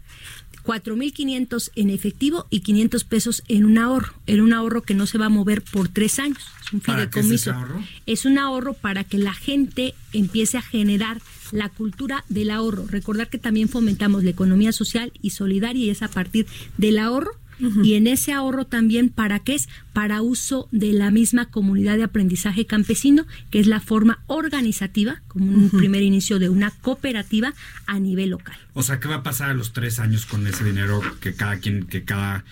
[0.64, 5.18] 4.500 en efectivo y 500 pesos en un ahorro, en un ahorro que no se
[5.18, 6.38] va a mover por tres años.
[6.64, 7.50] Es un fideicomiso.
[7.50, 7.84] Es, ahorro?
[8.06, 11.20] es un ahorro para que la gente empiece a generar
[11.54, 12.84] la cultura del ahorro.
[12.88, 16.46] Recordar que también fomentamos la economía social y solidaria y es a partir
[16.76, 21.46] del ahorro y en ese ahorro también para qué es para uso de la misma
[21.46, 26.70] comunidad de aprendizaje campesino que es la forma organizativa como un primer inicio de una
[26.70, 27.54] cooperativa
[27.86, 28.56] a nivel local.
[28.74, 31.58] O sea qué va a pasar a los tres años con ese dinero que cada
[31.58, 32.44] quien que cada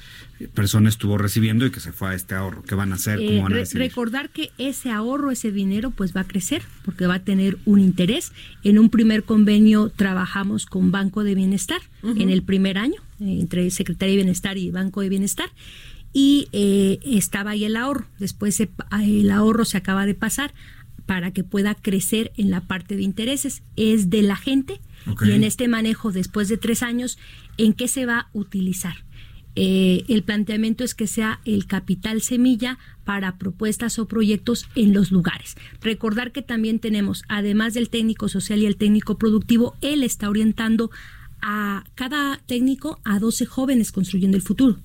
[0.49, 2.63] persona estuvo recibiendo y que se fue a este ahorro.
[2.63, 3.19] ¿Qué van a hacer?
[3.19, 7.07] ¿Cómo van a eh, recordar que ese ahorro, ese dinero, pues va a crecer porque
[7.07, 8.33] va a tener un interés.
[8.63, 13.71] En un primer convenio trabajamos con Banco de Bienestar en el primer año, eh, entre
[13.71, 15.51] Secretaría de Bienestar y Banco de Bienestar.
[16.13, 18.07] Y eh, estaba ahí el ahorro.
[18.19, 20.53] Después el ahorro se acaba de pasar
[21.07, 23.63] para que pueda crecer en la parte de intereses.
[23.77, 24.81] Es de la gente
[25.25, 27.19] y en este manejo después de tres años,
[27.59, 29.05] ¿en qué se va a utilizar?
[29.55, 35.11] Eh, el planteamiento es que sea el capital semilla para propuestas o proyectos en los
[35.11, 35.57] lugares.
[35.83, 40.91] Recordar que también tenemos, además del técnico social y el técnico productivo, él está orientando
[41.43, 44.79] a cada técnico a 12 jóvenes construyendo el futuro.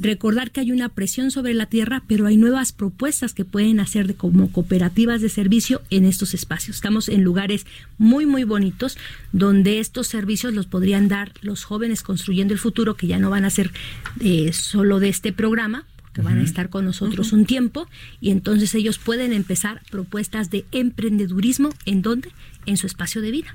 [0.00, 4.06] Recordar que hay una presión sobre la tierra, pero hay nuevas propuestas que pueden hacer
[4.06, 6.76] de, como cooperativas de servicio en estos espacios.
[6.76, 7.66] Estamos en lugares
[7.98, 8.96] muy, muy bonitos
[9.32, 13.44] donde estos servicios los podrían dar los jóvenes construyendo el futuro, que ya no van
[13.44, 13.70] a ser
[14.20, 15.84] eh, solo de este programa,
[16.14, 17.88] que van a estar con nosotros un tiempo
[18.20, 22.30] y entonces ellos pueden empezar propuestas de emprendedurismo en donde
[22.66, 23.54] en su espacio de vida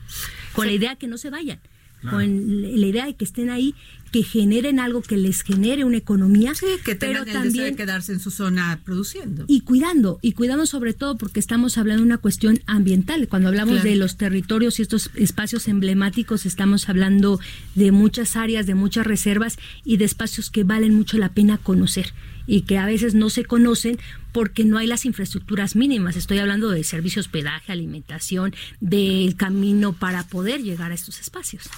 [0.53, 1.59] con la idea que no se vayan
[2.02, 3.74] con la idea de que estén ahí,
[4.12, 8.14] que generen algo que les genere una economía, sí, que tengan pero también de quedarse
[8.14, 9.45] en su zona produciendo.
[9.48, 13.28] Y cuidando y cuidando sobre todo porque estamos hablando de una cuestión ambiental.
[13.28, 17.39] Cuando hablamos de los territorios y estos espacios emblemáticos, estamos hablando
[17.76, 22.14] de muchas áreas, de muchas reservas y de espacios que valen mucho la pena conocer
[22.48, 24.00] y que a veces no se conocen
[24.32, 26.16] porque no hay las infraestructuras mínimas.
[26.16, 31.70] Estoy hablando de servicio hospedaje, alimentación, del camino para poder llegar a estos espacios.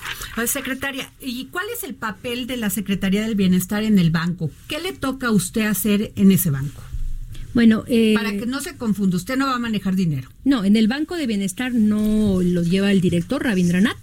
[0.46, 4.52] Secretaria, ¿y cuál es el papel de la Secretaría del Bienestar en el banco?
[4.68, 6.82] ¿Qué le toca a usted hacer en ese banco?
[7.54, 10.30] Bueno, eh, para que no se confunda, usted no va a manejar dinero.
[10.44, 13.98] No, en el Banco de Bienestar no lo lleva el director Rabindranath.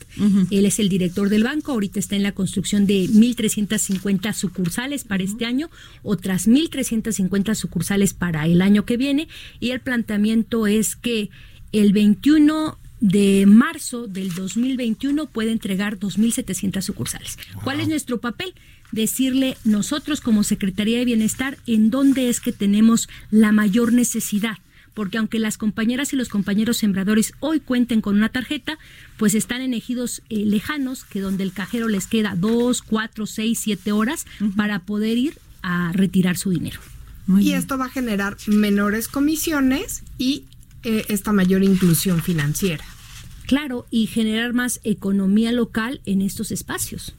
[0.51, 1.72] Él es el director del banco.
[1.72, 5.70] Ahorita está en la construcción de 1.350 sucursales para este año,
[6.03, 9.28] otras 1.350 sucursales para el año que viene.
[9.61, 11.30] Y el planteamiento es que
[11.72, 17.38] el 21 de marzo del 2021 puede entregar 2.700 sucursales.
[17.62, 18.55] ¿Cuál es nuestro papel?
[18.93, 24.59] Decirle nosotros como Secretaría de Bienestar en dónde es que tenemos la mayor necesidad
[24.97, 28.78] porque aunque las compañeras y los compañeros sembradores hoy cuenten con una tarjeta,
[29.18, 33.61] pues están en ejidos eh, lejanos, que donde el cajero les queda dos, cuatro, seis,
[33.62, 34.24] siete horas
[34.57, 36.80] para poder ir a retirar su dinero.
[37.39, 40.45] y esto va a generar menores comisiones y
[40.82, 42.84] eh, esta mayor inclusión financiera.
[43.47, 47.14] Claro, y generar más economía local en estos espacios.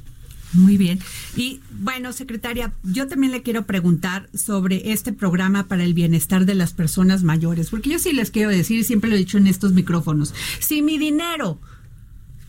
[0.54, 1.00] Muy bien.
[1.36, 6.56] Y bueno, secretaria, yo también le quiero preguntar sobre este programa para el bienestar de
[6.56, 9.74] las personas mayores, porque yo sí les quiero decir, siempre lo he dicho en estos
[9.74, 11.60] micrófonos, si mi dinero,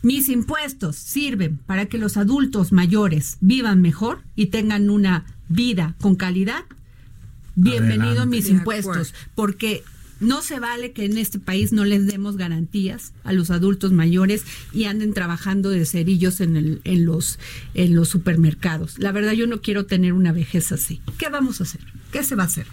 [0.03, 6.15] mis impuestos sirven para que los adultos mayores vivan mejor y tengan una vida con
[6.15, 6.65] calidad,
[7.57, 9.83] bienvenido mis impuestos, porque
[10.21, 14.45] no se vale que en este país no les demos garantías a los adultos mayores
[14.73, 17.39] y anden trabajando de cerillos en, el, en, los,
[18.09, 18.99] supermercados.
[18.99, 21.01] La verdad, yo no quiero tener una vejez así.
[21.19, 21.81] ¿Qué vamos a hacer?
[22.13, 22.67] ¿Qué se va a hacer?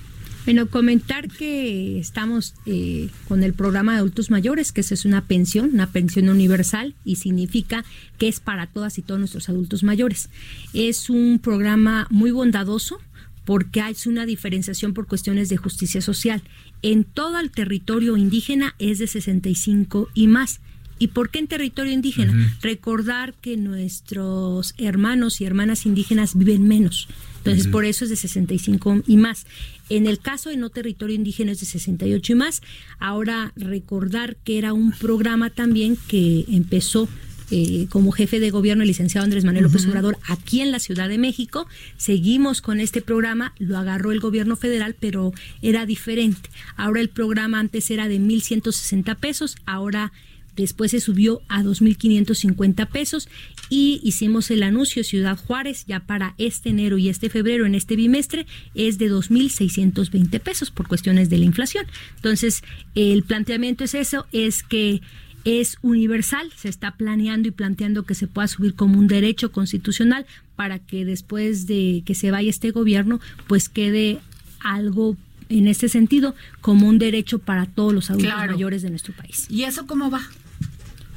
[0.45, 5.71] Bueno, comentar que estamos eh, con el programa de adultos mayores, que es una pensión,
[5.73, 7.83] una pensión universal y significa
[8.19, 10.29] que es para todas y todos nuestros adultos mayores.
[10.73, 12.99] Es un programa muy bondadoso
[13.45, 16.41] porque hay una diferenciación por cuestiones de justicia social.
[16.81, 20.59] En todo el territorio indígena es de 65 y más.
[20.97, 22.57] ¿Y por qué en territorio indígena?
[22.61, 27.07] Recordar que nuestros hermanos y hermanas indígenas viven menos.
[27.39, 29.45] Entonces, por eso es de 65 y más.
[29.89, 32.61] En el caso de no territorio indígena es de 68 y más.
[32.97, 37.07] Ahora, recordar que era un programa también que empezó
[37.51, 41.09] eh, como jefe de gobierno el licenciado Andrés Manuel López Obrador aquí en la Ciudad
[41.09, 41.67] de México.
[41.97, 46.49] Seguimos con este programa, lo agarró el gobierno federal, pero era diferente.
[46.75, 50.11] Ahora el programa antes era de 1.160 pesos, ahora
[50.55, 53.27] después se subió a 2.550 pesos
[53.69, 57.95] y hicimos el anuncio Ciudad Juárez ya para este enero y este febrero en este
[57.95, 61.85] bimestre es de 2.620 pesos por cuestiones de la inflación.
[62.15, 62.63] Entonces,
[62.95, 65.01] el planteamiento es eso, es que
[65.45, 70.25] es universal, se está planeando y planteando que se pueda subir como un derecho constitucional
[70.55, 74.19] para que después de que se vaya este gobierno, pues quede
[74.59, 75.15] algo
[75.47, 79.45] en este sentido como un derecho para todos los adultos mayores de nuestro país.
[79.49, 80.27] ¿Y eso cómo va?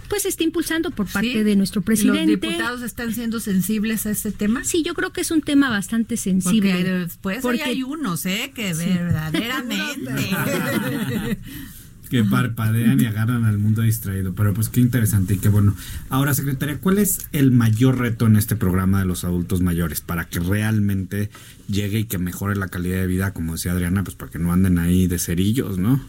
[0.08, 2.32] pues se está impulsando por parte de nuestro presidente.
[2.32, 4.64] ¿Los diputados están siendo sensibles a este tema?
[4.64, 6.72] Sí, yo creo que es un tema bastante sensible.
[6.72, 8.50] Porque después porque hay unos, ¿eh?
[8.54, 10.10] Que verdaderamente...
[12.08, 14.34] que parpadean y agarran al mundo distraído.
[14.34, 15.74] Pero pues qué interesante y qué bueno.
[16.08, 20.24] Ahora, secretaria, ¿cuál es el mayor reto en este programa de los adultos mayores para
[20.24, 21.30] que realmente
[21.68, 24.52] llegue y que mejore la calidad de vida, como decía Adriana, pues para que no
[24.52, 26.00] anden ahí de cerillos, ¿no?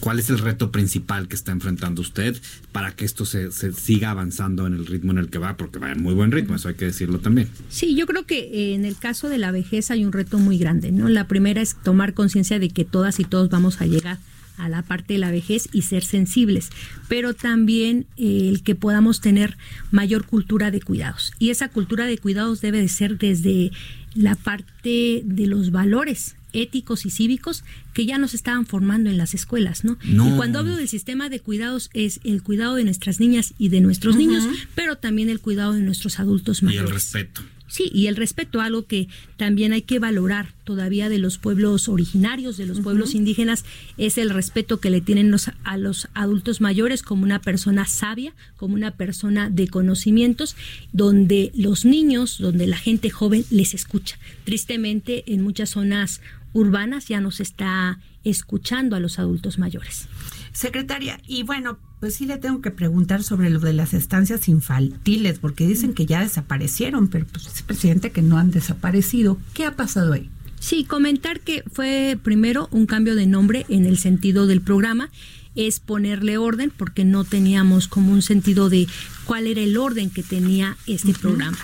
[0.00, 2.36] ¿Cuál es el reto principal que está enfrentando usted
[2.72, 5.56] para que esto se, siga avanzando en el ritmo en el que va?
[5.56, 7.48] Porque va en muy buen ritmo, eso hay que decirlo también.
[7.68, 10.58] Sí, yo creo que eh, en el caso de la vejez hay un reto muy
[10.58, 11.08] grande, ¿no?
[11.08, 14.18] La primera es tomar conciencia de que todas y todos vamos a llegar
[14.56, 16.70] a la parte de la vejez y ser sensibles,
[17.08, 19.56] pero también eh, el que podamos tener
[19.90, 21.32] mayor cultura de cuidados.
[21.38, 23.72] Y esa cultura de cuidados debe de ser desde
[24.14, 29.34] la parte de los valores éticos y cívicos que ya nos estaban formando en las
[29.34, 29.98] escuelas, ¿no?
[30.02, 33.80] Y cuando hablo del sistema de cuidados es el cuidado de nuestras niñas y de
[33.80, 34.44] nuestros niños,
[34.74, 36.88] pero también el cuidado de nuestros adultos mayores.
[36.88, 37.42] Y el respeto.
[37.72, 39.08] Sí, y el respeto, algo que
[39.38, 43.64] también hay que valorar todavía de los pueblos originarios, de los pueblos indígenas,
[43.96, 48.74] es el respeto que le tienen a los adultos mayores como una persona sabia, como
[48.74, 50.54] una persona de conocimientos,
[50.92, 54.18] donde los niños, donde la gente joven les escucha.
[54.44, 56.20] Tristemente, en muchas zonas
[56.52, 60.08] urbanas ya nos está escuchando a los adultos mayores.
[60.52, 65.38] Secretaria, y bueno, pues sí le tengo que preguntar sobre lo de las estancias infantiles,
[65.38, 69.38] porque dicen que ya desaparecieron, pero pues es presidente que no han desaparecido.
[69.54, 70.30] ¿Qué ha pasado ahí?
[70.60, 75.10] Sí, comentar que fue primero un cambio de nombre en el sentido del programa
[75.54, 78.86] es ponerle orden porque no teníamos como un sentido de
[79.24, 81.58] cuál era el orden que tenía este programa.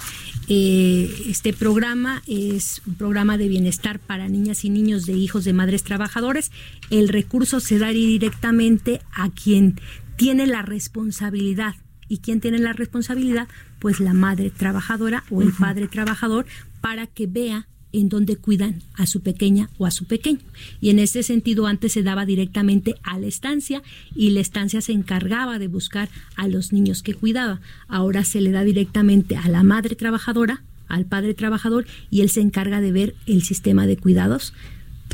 [0.51, 5.53] Eh, este programa es un programa de bienestar para niñas y niños de hijos de
[5.53, 6.51] madres trabajadoras.
[6.88, 9.78] El recurso se da directamente a quien
[10.16, 11.74] tiene la responsabilidad.
[12.09, 13.46] ¿Y quién tiene la responsabilidad?
[13.78, 16.46] Pues la madre trabajadora o el padre trabajador
[16.80, 20.41] para que vea en donde cuidan a su pequeña o a su pequeño.
[20.80, 23.82] Y en ese sentido antes se daba directamente a la estancia
[24.14, 27.61] y la estancia se encargaba de buscar a los niños que cuidaba.
[27.89, 32.41] Ahora se le da directamente a la madre trabajadora, al padre trabajador y él se
[32.41, 34.55] encarga de ver el sistema de cuidados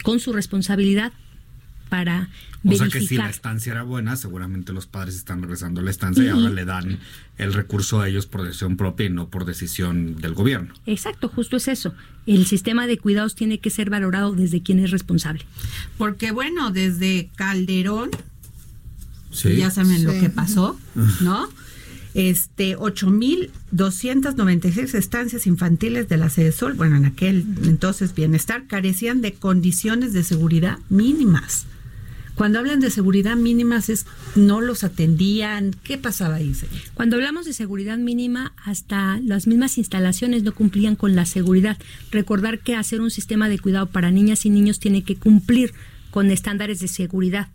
[0.02, 1.12] con su responsabilidad
[1.88, 2.28] para
[2.66, 5.90] o sea que si la estancia era buena, seguramente los padres están regresando a la
[5.90, 6.98] estancia y ahora le dan
[7.36, 10.72] el recurso a ellos por decisión propia y no por decisión del gobierno.
[10.86, 11.92] Exacto, justo es eso.
[12.26, 15.44] El sistema de cuidados tiene que ser valorado desde quien es responsable.
[15.98, 18.08] Porque bueno, desde Calderón,
[19.30, 20.80] ya saben lo que pasó,
[21.20, 21.50] ¿no?
[22.14, 29.34] Este, 8.296 estancias infantiles de la sede Sol, bueno, en aquel entonces bienestar, carecían de
[29.34, 31.66] condiciones de seguridad mínimas.
[32.34, 36.52] Cuando hablan de seguridad mínimas es no los atendían, ¿qué pasaba ahí?
[36.94, 41.78] Cuando hablamos de seguridad mínima, hasta las mismas instalaciones no cumplían con la seguridad.
[42.10, 45.74] Recordar que hacer un sistema de cuidado para niñas y niños tiene que cumplir
[46.10, 47.48] con estándares de seguridad.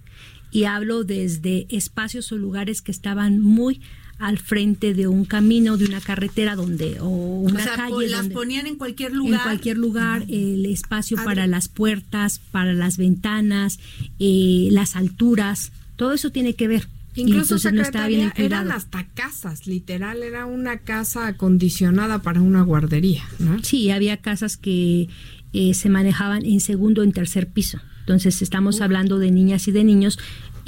[0.51, 3.81] Y hablo desde espacios o lugares que estaban muy
[4.19, 8.21] al frente de un camino, de una carretera donde o una o sea, calle las
[8.21, 9.39] donde- ponían en cualquier lugar.
[9.39, 13.79] en cualquier lugar, el espacio para las puertas, para las ventanas,
[14.19, 16.87] eh, las alturas, todo eso tiene que ver.
[17.15, 22.41] Incluso entonces no estaba bien secretaria, eran hasta casas, literal, era una casa acondicionada para
[22.41, 23.61] una guardería, ¿no?
[23.63, 25.09] Sí, había casas que
[25.53, 27.79] eh, se manejaban en segundo o en tercer piso.
[28.01, 30.19] Entonces estamos hablando de niñas y de niños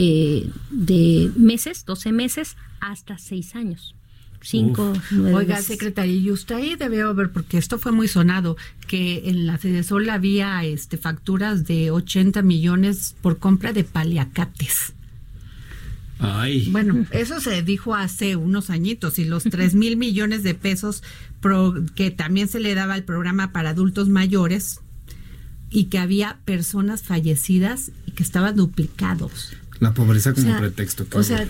[0.04, 3.93] eh, de meses, 12 meses, hasta 6 años.
[4.43, 9.30] 5, 9 Oiga, secretaria, y usted ahí debe ver, porque esto fue muy sonado, que
[9.30, 14.93] en la Fedesol había este, facturas de 80 millones por compra de paliacates.
[16.18, 16.70] Ay.
[16.72, 21.04] Bueno, eso se dijo hace unos añitos y los 3 mil millones de pesos
[21.39, 24.80] pro- que también se le daba al programa para adultos mayores
[25.70, 29.54] y que había personas fallecidas y que estaban duplicados.
[29.82, 31.05] La pobreza como O sea, pretexto.
[31.11, 31.45] o sea.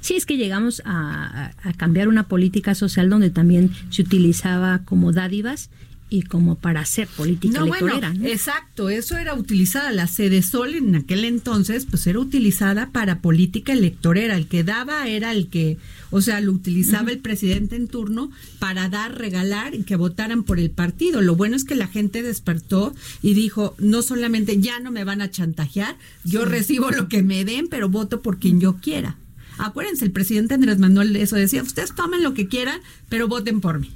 [0.00, 4.80] Sí, es que llegamos a, a- a cambiar una política social donde también se utilizaba
[4.84, 5.70] como dádivas
[6.08, 8.14] y como para hacer política No, bueno, electorera.
[8.14, 8.26] ¿no?
[8.26, 13.72] exacto, eso era utilizada, la sede Sol en aquel entonces, pues era utilizada para política
[13.72, 15.78] electorera, el que daba era el que,
[16.10, 20.60] o sea, lo utilizaba el presidente en turno para dar, regalar y que votaran por
[20.60, 21.22] el partido.
[21.22, 25.20] Lo bueno es que la gente despertó y dijo, no solamente ya no me van
[25.20, 29.16] a chantajear, yo recibo lo que me den, pero voto por quien yo quiera.
[29.58, 33.80] Acuérdense, el presidente Andrés Manuel eso decía, ustedes tomen lo que quieran, pero voten por
[33.80, 33.90] mí.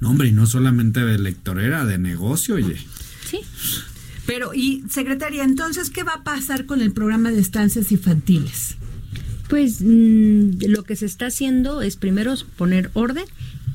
[0.00, 2.76] No, hombre, y no solamente de electorera, de negocio, oye.
[3.28, 3.40] Sí.
[4.26, 8.76] Pero, y secretaria, entonces, ¿qué va a pasar con el programa de estancias infantiles?
[9.48, 13.24] Pues mm, lo que se está haciendo es primero poner orden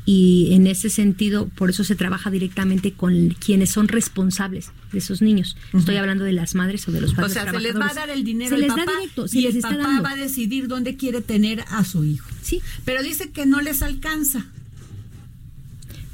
[0.06, 5.22] y en ese sentido, por eso se trabaja directamente con quienes son responsables de esos
[5.22, 5.56] niños.
[5.74, 7.94] Estoy hablando de las madres o de los O padres sea, se les va a
[7.94, 9.84] dar el dinero Se al les papá da directo, se y les el está papá
[9.84, 10.04] dando.
[10.04, 12.28] va a decidir dónde quiere tener a su hijo.
[12.42, 12.62] Sí.
[12.86, 14.46] Pero dice que no les alcanza.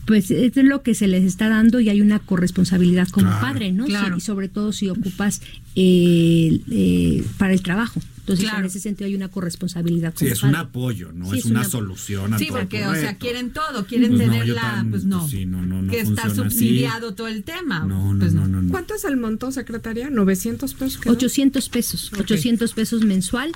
[0.10, 3.42] Pues es lo que se les está dando y hay una corresponsabilidad como Claro.
[3.46, 3.86] padre, ¿no?
[3.86, 4.16] Claro.
[4.16, 5.40] Sí, y sobre todo si ocupas
[5.76, 8.02] eh, eh, para el trabajo.
[8.22, 8.60] Entonces, Claro.
[8.62, 11.60] en ese sentido hay una corresponsabilidad Sí, como es un apoyo, no Sí, es, una
[11.60, 14.62] una- solución a Sí, todo porque, o sea, quieren todo, quieren Pues no, tener la,
[14.62, 16.36] tan- pues no, pues sí, no, no, no que está así.
[16.38, 17.82] subsidiado todo el tema.
[17.86, 18.72] No, no, Pues no, no, no.
[18.72, 20.10] ¿Cuánto es el monto, secretaria?
[20.10, 20.98] ¿900 pesos?
[20.98, 21.14] quedó?
[21.14, 22.22] 800 pesos, Ok.
[22.22, 23.52] 800 pesos mensual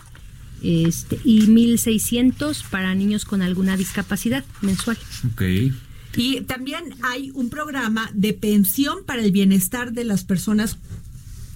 [0.62, 4.98] este, y 1600 para niños con alguna discapacidad mensual.
[5.34, 5.42] Ok.
[6.16, 10.78] Y también hay un programa de pensión para el bienestar de las personas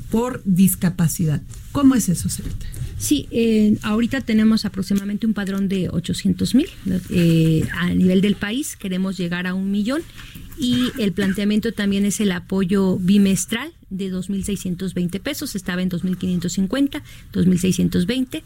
[0.10, 1.42] por discapacidad.
[1.72, 2.74] ¿Cómo es eso, secretaria?
[2.98, 6.68] Sí, eh, ahorita tenemos aproximadamente un padrón de 800 mil
[7.12, 8.76] eh, a nivel del país.
[8.76, 10.02] Queremos llegar a un millón
[10.58, 15.56] y el planteamiento también es el apoyo bimestral de 2.620 pesos.
[15.56, 17.04] Estaba en 2.550,
[17.34, 18.42] 2.620.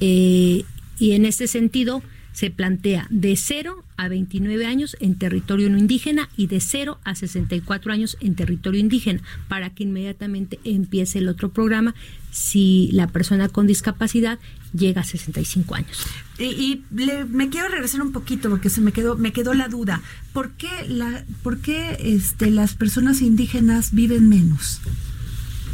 [0.00, 0.64] Eh,
[0.98, 2.02] y en este sentido
[2.32, 7.14] se plantea de 0 a 29 años en territorio no indígena y de 0 a
[7.14, 11.94] 64 años en territorio indígena para que inmediatamente empiece el otro programa
[12.30, 14.38] si la persona con discapacidad
[14.72, 16.06] llega a 65 años.
[16.38, 19.68] Y, y le- me quiero regresar un poquito porque se me quedó me quedó la
[19.68, 20.00] duda.
[20.32, 24.80] ¿Por qué la por qué este las personas indígenas viven menos?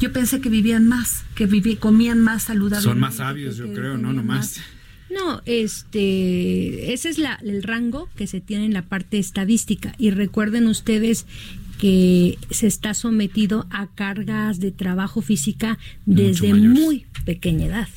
[0.01, 2.91] Yo pensé que vivían más, que viví, comían más saludablemente.
[2.91, 4.13] Son más sabios, yo que creo, ¿no?
[4.13, 4.59] Nomás.
[4.59, 4.61] más.
[5.11, 9.95] No, este, ese es la, el rango que se tiene en la parte estadística.
[9.99, 11.27] Y recuerden ustedes
[11.79, 17.89] que se está sometido a cargas de trabajo física desde muy pequeña edad.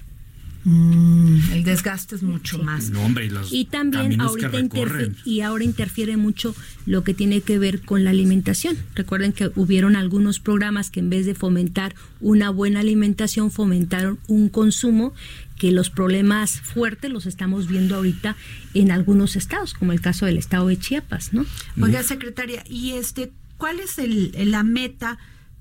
[0.66, 2.90] Mm, el desgaste es mucho más.
[2.90, 6.56] No, hombre, y los Y también ahorita interfiere, y ahora interfiere mucho
[6.86, 8.78] lo que tiene que ver con la alimentación.
[8.94, 14.50] Recuerden que hubieron algunos programas que en vez de fomentar una buena alimentación fomentaron un
[14.50, 15.14] consumo
[15.58, 18.36] que los problemas fuertes los estamos viendo ahorita
[18.74, 21.46] en algunos estados, como el caso del estado de Chiapas, ¿no?
[21.82, 25.20] Oiga, secretaria, y este, ¿cuál es el, la meta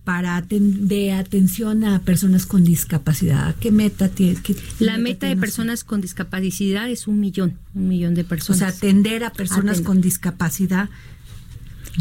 [0.09, 3.55] para aten- de atención a personas con discapacidad?
[3.57, 4.41] ¿Qué meta tiene?
[4.43, 8.59] qué La meta de personas con discapacidad es un millón, un millón de O personas.
[8.59, 9.85] sea, atender a personas Atender.
[9.85, 10.89] con discapacidad.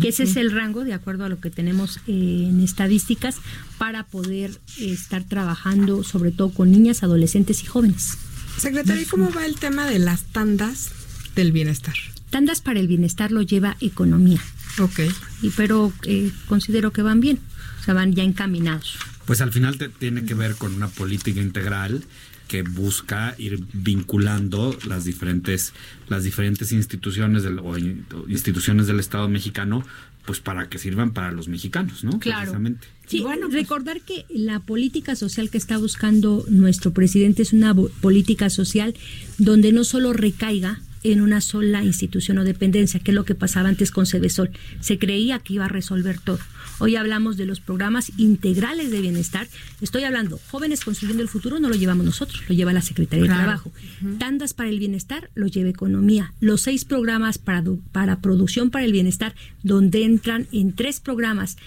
[0.01, 3.35] que ese es el rango, de acuerdo a lo que tenemos eh, en estadísticas,
[3.77, 8.13] para poder estar trabajando sobre todo con niñas, adolescentes y jóvenes.
[8.57, 10.91] Secretaria, ¿y cómo va el tema de las tandas
[11.35, 11.95] del bienestar?
[12.29, 14.39] Tandas para el bienestar lo lleva economía,
[14.79, 14.99] Ok.
[15.41, 17.56] y, pero eh, considero que van bien, o
[17.87, 18.97] sea, van ya encaminados.
[19.25, 22.03] Pues al final te- tiene que ver con una política integral
[22.47, 25.73] que busca ir vinculando las diferentes
[26.07, 29.85] las diferentes instituciones del, o in- o instituciones del Estado mexicano
[30.25, 32.19] pues para que sirvan para los mexicanos, ¿no?
[32.19, 32.39] Claro.
[32.41, 32.87] Precisamente.
[33.07, 37.73] Sí, bueno, pues- recordar que la política social que está buscando nuestro presidente es una
[37.73, 38.93] política social
[39.37, 43.69] donde no solo recaiga en una sola institución o dependencia, que es lo que pasaba
[43.69, 44.49] antes con Cebesol.
[44.81, 46.39] Se creía que iba a resolver todo.
[46.79, 49.47] Hoy hablamos de los programas integrales de bienestar.
[49.81, 53.29] Estoy hablando, jóvenes construyendo el futuro no lo llevamos nosotros, lo lleva la Secretaría de
[53.29, 53.71] Trabajo.
[54.19, 56.33] Tandas para el bienestar lo lleva Economía.
[56.39, 61.57] Los seis programas para, para producción para el bienestar, donde entran en tres programas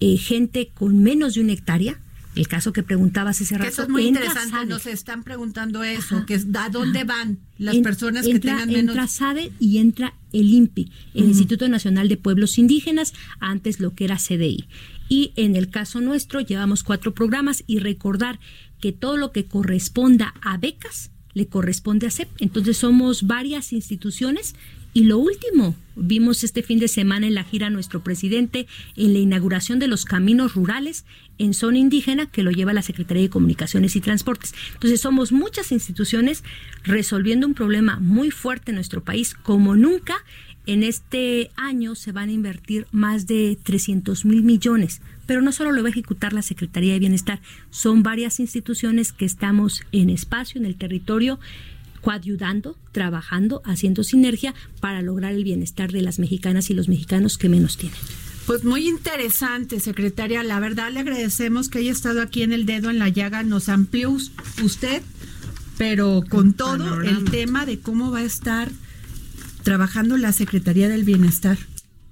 [0.00, 1.98] eh, gente con menos de una hectárea,
[2.36, 3.68] el caso que preguntabas ese rato.
[3.68, 8.26] eso es muy interesante, nos están preguntando eso, que es a dónde van las personas
[8.26, 8.94] que tengan menos.
[8.94, 14.04] Entra SADE y entra el INPI, el Instituto Nacional de Pueblos Indígenas, antes lo que
[14.04, 14.68] era CDI.
[15.08, 18.38] Y en el caso nuestro llevamos cuatro programas y recordar
[18.80, 22.28] que todo lo que corresponda a becas le corresponde a CEP.
[22.38, 24.54] Entonces somos varias instituciones
[24.92, 28.66] y lo último, vimos este fin de semana en la gira nuestro presidente
[28.96, 31.04] en la inauguración de los caminos rurales
[31.38, 34.54] en zona indígena que lo lleva la Secretaría de Comunicaciones y Transportes.
[34.74, 36.42] Entonces somos muchas instituciones
[36.82, 40.16] resolviendo un problema muy fuerte en nuestro país como nunca.
[40.66, 45.72] En este año se van a invertir más de 300 mil millones, pero no solo
[45.72, 50.60] lo va a ejecutar la Secretaría de Bienestar, son varias instituciones que estamos en espacio,
[50.60, 51.40] en el territorio,
[52.00, 57.48] coayudando, trabajando, haciendo sinergia para lograr el bienestar de las mexicanas y los mexicanos que
[57.48, 57.98] menos tienen.
[58.46, 60.42] Pues muy interesante, secretaria.
[60.42, 63.42] La verdad le agradecemos que haya estado aquí en el dedo en la llaga.
[63.42, 65.02] Nos amplió usted,
[65.78, 68.70] pero con todo el tema de cómo va a estar
[69.62, 71.58] trabajando la Secretaría del Bienestar.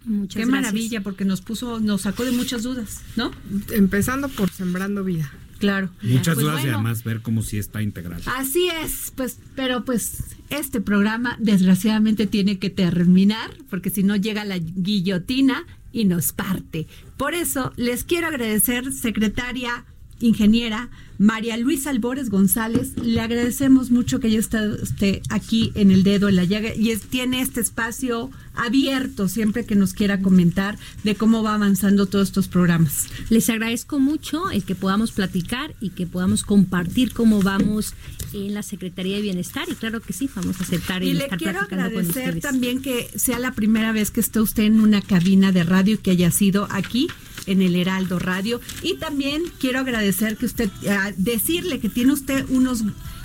[0.05, 3.31] Muchas Qué maravilla, porque nos puso, nos sacó de muchas dudas, ¿no?
[3.71, 5.33] Empezando por sembrando vida.
[5.59, 5.91] Claro.
[6.03, 8.23] Muchas Pues dudas y además ver cómo sí está integrado.
[8.37, 14.45] Así es, pues, pero pues este programa desgraciadamente tiene que terminar, porque si no llega
[14.45, 16.87] la guillotina y nos parte.
[17.17, 19.85] Por eso les quiero agradecer, secretaria
[20.21, 20.89] ingeniera
[21.21, 26.29] María Luisa Albores González, le agradecemos mucho que haya estado usted aquí en el dedo
[26.29, 31.15] en la llaga y es- tiene este espacio abierto siempre que nos quiera comentar de
[31.17, 33.07] cómo va avanzando todos estos programas.
[33.31, 37.95] Les agradezco mucho el que podamos platicar y que podamos compartir cómo vamos
[38.33, 41.25] en la Secretaría de Bienestar y claro que sí, vamos a aceptar Y el le
[41.25, 45.01] estar quiero platicando agradecer también que sea la primera vez que esté usted en una
[45.03, 47.09] cabina de radio y que haya sido aquí
[47.51, 48.61] en el Heraldo Radio.
[48.83, 52.85] Y también quiero agradecer que usted, ah, decirle que tiene usted unos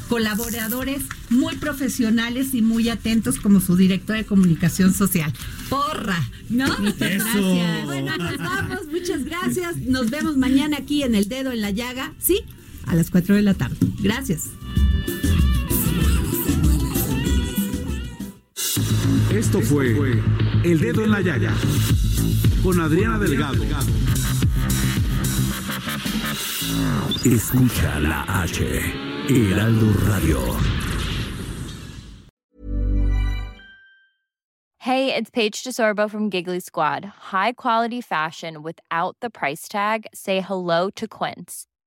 [0.10, 5.34] colaboradores muy profesionales y muy atentos como su director de comunicación social.
[5.70, 6.66] Porra, ¿no?
[6.66, 7.86] Eso.
[7.86, 9.78] Bueno, nos vamos, muchas gracias.
[9.78, 12.42] Nos vemos mañana aquí en El Dedo en la Llaga, sí,
[12.86, 13.78] a las 4 de la tarde.
[14.00, 14.50] Gracias.
[19.34, 20.22] Esto fue
[20.64, 21.54] El Dedo en la Llaga
[22.64, 23.62] con Adriana Delgado.
[27.26, 28.64] Escucha la H.
[29.28, 30.40] Heraldo Radio.
[34.78, 37.04] Hey, it's Paige DeSorbo from Giggly Squad.
[37.32, 40.06] High quality fashion without the price tag.
[40.14, 41.68] Say hello to Quince.